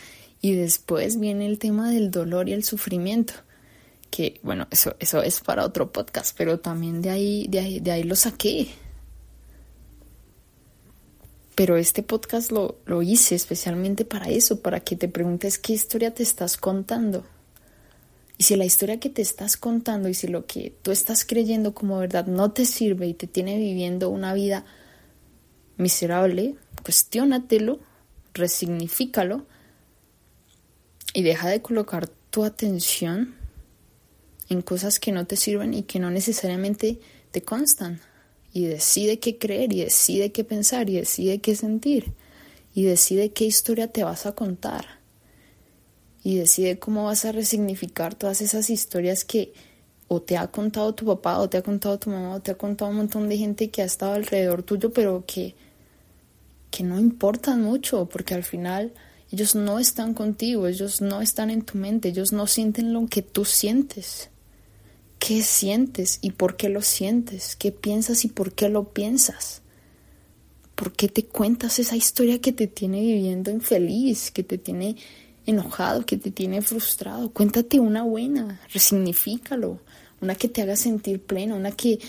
Y 0.42 0.54
después 0.54 1.20
viene 1.20 1.46
el 1.46 1.60
tema 1.60 1.92
del 1.92 2.12
dolor 2.12 2.48
y 2.48 2.54
el 2.54 2.64
sufrimiento. 2.64 3.34
Que 4.10 4.40
bueno, 4.42 4.68
eso, 4.72 4.96
eso 5.00 5.22
es 5.22 5.42
para 5.42 5.66
otro 5.66 5.92
podcast, 5.92 6.36
pero 6.38 6.60
también 6.60 7.02
de 7.02 7.10
ahí, 7.10 7.48
de 7.50 7.60
ahí, 7.60 7.80
de 7.80 7.92
ahí 7.92 8.04
lo 8.04 8.16
saqué 8.16 8.70
pero 11.60 11.76
este 11.76 12.04
podcast 12.04 12.54
lo, 12.54 12.78
lo 12.86 13.02
hice 13.02 13.36
especialmente 13.36 14.06
para 14.06 14.30
eso, 14.30 14.62
para 14.62 14.80
que 14.80 14.96
te 14.96 15.10
preguntes 15.10 15.60
qué 15.60 15.74
historia 15.74 16.14
te 16.14 16.24
estás 16.24 16.56
contando. 16.56 17.26
Y 18.38 18.44
si 18.44 18.56
la 18.56 18.64
historia 18.64 19.02
que 19.02 19.10
te 19.10 19.22
estás 19.22 19.58
contando 19.58 20.08
y 20.08 20.14
si 20.14 20.30
lo 20.30 20.46
que 20.46 20.74
tú 20.82 20.92
estás 20.92 21.26
creyendo 21.26 21.74
como 21.74 21.98
verdad 21.98 22.28
no 22.28 22.54
te 22.54 22.66
sirve 22.66 23.08
y 23.08 23.14
te 23.14 23.28
tiene 23.28 23.58
viviendo 23.58 24.10
una 24.10 24.34
vida 24.34 24.64
miserable, 25.76 26.56
cuestiónatelo, 26.82 27.82
resignifícalo 28.34 29.46
y 31.14 31.24
deja 31.24 31.50
de 31.50 31.62
colocar 31.62 32.08
tu 32.30 32.46
atención 32.46 33.36
en 34.48 34.62
cosas 34.62 34.98
que 34.98 35.12
no 35.12 35.28
te 35.28 35.36
sirven 35.36 35.74
y 35.74 35.84
que 35.84 36.00
no 36.00 36.10
necesariamente 36.10 37.02
te 37.32 37.42
constan. 37.42 38.00
Y 38.54 38.66
decide 38.66 39.20
qué 39.20 39.38
creer, 39.38 39.74
y 39.74 39.84
decide 39.84 40.32
qué 40.32 40.44
pensar, 40.44 40.90
y 40.90 40.96
decide 40.96 41.40
qué 41.40 41.56
sentir, 41.56 42.14
y 42.74 42.84
decide 42.84 43.32
qué 43.32 43.46
historia 43.46 43.88
te 43.88 44.04
vas 44.04 44.26
a 44.26 44.34
contar. 44.34 45.00
Y 46.24 46.38
decide 46.38 46.80
cómo 46.80 47.06
vas 47.06 47.26
a 47.26 47.32
resignificar 47.32 48.16
todas 48.16 48.42
esas 48.42 48.70
historias 48.70 49.24
que 49.24 49.54
o 50.10 50.22
te 50.22 50.38
ha 50.38 50.48
contado 50.48 50.94
tu 50.96 51.06
papá, 51.06 51.38
o 51.38 51.48
te 51.48 51.58
ha 51.58 51.62
contado 51.62 52.00
tu 52.00 52.10
mamá, 52.10 52.36
o 52.36 52.40
te 52.42 52.52
ha 52.52 52.58
contado 52.58 52.90
un 52.90 52.98
montón 52.98 53.30
de 53.30 53.38
gente 53.38 53.70
que 53.70 53.84
ha 53.84 53.86
estado 53.86 54.14
alrededor 54.14 54.64
tuyo, 54.64 54.92
pero 54.92 55.24
que, 55.26 55.56
que 56.72 56.84
no 56.84 57.00
importan 57.00 57.62
mucho, 57.62 58.08
porque 58.08 58.34
al 58.34 58.44
final 58.44 58.92
ellos 59.32 59.54
no 59.54 59.78
están 59.78 60.16
contigo, 60.16 60.68
ellos 60.68 61.02
no 61.02 61.22
están 61.22 61.52
en 61.52 61.62
tu 61.62 61.78
mente, 61.78 62.10
ellos 62.10 62.34
no 62.34 62.48
sienten 62.48 62.92
lo 62.92 63.06
que 63.06 63.22
tú 63.22 63.46
sientes. 63.46 64.30
¿Qué 65.20 65.44
sientes 65.44 66.20
y 66.22 66.32
por 66.32 66.56
qué 66.56 66.70
lo 66.70 66.82
sientes? 66.82 67.56
¿Qué 67.58 67.72
piensas 67.72 68.24
y 68.26 68.30
por 68.30 68.54
qué 68.54 68.70
lo 68.70 68.86
piensas? 68.94 69.62
¿Por 70.76 70.94
qué 70.94 71.10
te 71.10 71.26
cuentas 71.26 71.78
esa 71.78 71.98
historia 71.98 72.40
que 72.40 72.54
te 72.54 72.68
tiene 72.68 73.02
viviendo 73.02 73.52
infeliz, 73.52 74.32
que 74.32 74.44
te 74.44 74.58
tiene 74.58 74.96
enojado, 75.46 76.06
que 76.06 76.18
te 76.18 76.32
tiene 76.32 76.62
frustrado? 76.62 77.32
Cuéntate 77.32 77.82
una 77.82 78.04
buena, 78.04 78.62
resignifícalo, 78.74 79.82
una 80.22 80.36
que 80.36 80.48
te 80.48 80.62
haga 80.62 80.78
sentir 80.78 81.22
pleno, 81.22 81.58
una 81.58 81.72
que 81.72 82.00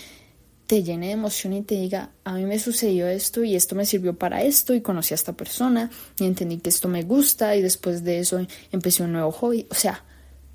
te 0.71 0.83
llene 0.83 1.07
de 1.07 1.11
emoción 1.11 1.51
y 1.51 1.63
te 1.63 1.75
diga, 1.75 2.11
a 2.23 2.35
mí 2.35 2.45
me 2.45 2.57
sucedió 2.57 3.09
esto 3.09 3.43
y 3.43 3.57
esto 3.57 3.75
me 3.75 3.85
sirvió 3.85 4.17
para 4.17 4.41
esto 4.41 4.73
y 4.73 4.79
conocí 4.79 5.13
a 5.13 5.15
esta 5.15 5.33
persona 5.33 5.91
y 6.17 6.23
entendí 6.23 6.59
que 6.59 6.69
esto 6.69 6.87
me 6.87 7.03
gusta 7.03 7.57
y 7.57 7.61
después 7.61 8.05
de 8.05 8.19
eso 8.19 8.39
empecé 8.71 9.03
un 9.03 9.11
nuevo 9.11 9.33
hobby. 9.33 9.67
O 9.69 9.75
sea, 9.75 10.05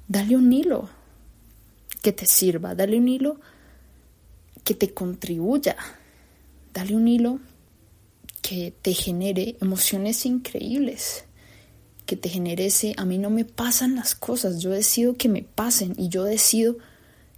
dale 0.08 0.34
un 0.34 0.50
hilo, 0.50 0.88
que 2.06 2.12
te 2.12 2.26
sirva, 2.26 2.76
dale 2.76 2.98
un 2.98 3.08
hilo 3.08 3.40
que 4.62 4.74
te 4.74 4.94
contribuya, 4.94 5.76
dale 6.72 6.94
un 6.94 7.08
hilo 7.08 7.40
que 8.42 8.72
te 8.80 8.94
genere 8.94 9.56
emociones 9.60 10.24
increíbles, 10.24 11.24
que 12.04 12.14
te 12.14 12.28
genere 12.28 12.66
ese, 12.66 12.94
a 12.96 13.04
mí 13.04 13.18
no 13.18 13.28
me 13.28 13.44
pasan 13.44 13.96
las 13.96 14.14
cosas, 14.14 14.60
yo 14.60 14.70
decido 14.70 15.14
que 15.14 15.28
me 15.28 15.42
pasen 15.42 15.94
y 15.98 16.08
yo 16.08 16.22
decido 16.22 16.76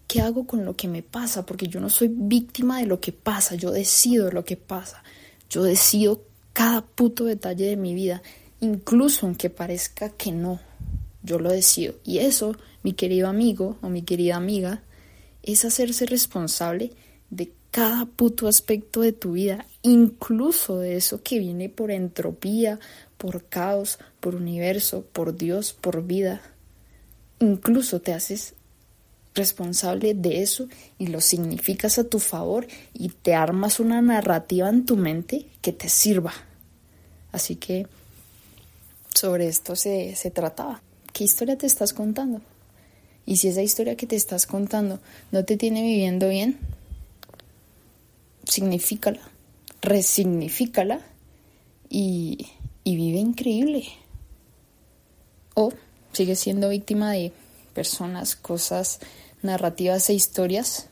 qué 0.07 0.20
hago 0.20 0.46
con 0.46 0.66
lo 0.66 0.76
que 0.76 0.87
me 0.87 1.02
pasa, 1.02 1.46
porque 1.46 1.68
yo 1.68 1.81
no 1.81 1.88
soy 1.88 2.11
víctima 2.12 2.78
de 2.78 2.85
lo 2.85 3.00
que 3.00 3.12
pasa, 3.12 3.54
yo 3.54 3.70
decido 3.70 4.31
lo 4.31 4.44
que 4.44 4.59
pasa, 4.59 5.02
yo 5.48 5.62
decido 5.62 6.24
cada 6.52 6.85
puto 6.85 7.24
detalle 7.24 7.64
de 7.64 7.76
mi 7.78 7.94
vida, 7.94 8.20
incluso 8.61 9.24
aunque 9.24 9.48
parezca 9.48 10.11
que 10.11 10.31
no, 10.31 10.61
yo 11.22 11.38
lo 11.38 11.50
decido. 11.50 11.94
Y 12.04 12.18
eso 12.18 12.54
mi 12.88 12.94
querido 12.94 13.29
amigo 13.29 13.77
o 13.83 13.90
mi 13.90 14.01
querida 14.01 14.37
amiga, 14.37 14.81
es 15.42 15.66
hacerse 15.66 16.07
responsable 16.07 16.92
de 17.29 17.53
cada 17.70 18.07
puto 18.07 18.48
aspecto 18.48 19.03
de 19.03 19.12
tu 19.12 19.33
vida, 19.33 19.66
incluso 19.83 20.79
de 20.79 20.96
eso 20.96 21.22
que 21.22 21.38
viene 21.38 21.68
por 21.68 21.90
entropía, 21.90 22.81
por 23.18 23.44
caos, 23.44 23.98
por 24.20 24.35
universo, 24.35 25.05
por 25.12 25.37
Dios, 25.37 25.74
por 25.74 26.03
vida. 26.07 26.40
Incluso 27.40 28.01
te 28.01 28.14
haces 28.14 28.55
responsable 29.35 30.14
de 30.14 30.42
eso 30.42 30.66
y 30.96 31.09
lo 31.09 31.20
significas 31.20 31.98
a 31.98 32.05
tu 32.05 32.20
favor 32.20 32.66
y 32.94 33.11
te 33.11 33.35
armas 33.35 33.81
una 33.81 34.01
narrativa 34.01 34.70
en 34.70 34.87
tu 34.87 34.96
mente 34.96 35.44
que 35.61 35.72
te 35.72 35.90
sirva. 35.90 36.33
Así 37.33 37.57
que 37.57 37.87
sobre 39.14 39.46
esto 39.46 39.77
se, 39.77 40.16
se 40.16 40.31
trataba. 40.31 40.81
¿Qué 41.12 41.24
historia 41.24 41.59
te 41.59 41.66
estás 41.66 41.92
contando? 41.92 42.40
Y 43.28 43.36
si 43.36 43.48
esa 43.48 43.60
historia 43.60 43.94
que 43.94 44.06
te 44.06 44.16
estás 44.16 44.46
contando 44.46 45.00
no 45.32 45.44
te 45.44 45.58
tiene 45.58 45.82
viviendo 45.82 46.30
bien, 46.30 46.58
signifícala, 48.44 49.20
resignifícala 49.82 51.02
y, 51.90 52.46
y 52.84 52.96
vive 52.96 53.18
increíble. 53.18 53.84
O 55.52 55.74
sigue 56.14 56.36
siendo 56.36 56.70
víctima 56.70 57.12
de 57.12 57.34
personas, 57.74 58.34
cosas, 58.34 58.98
narrativas 59.42 60.08
e 60.08 60.14
historias 60.14 60.88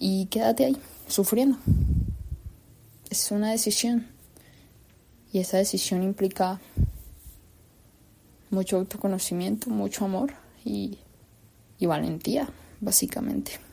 y 0.00 0.26
quédate 0.26 0.64
ahí, 0.64 0.76
sufriendo. 1.06 1.56
Es 3.10 3.30
una 3.30 3.52
decisión 3.52 4.08
y 5.32 5.38
esa 5.38 5.58
decisión 5.58 6.02
implica 6.02 6.60
mucho 8.50 8.76
autoconocimiento, 8.76 9.70
mucho 9.70 10.04
amor 10.04 10.34
y 10.64 10.98
y 11.78 11.86
valentía, 11.86 12.48
básicamente. 12.80 13.65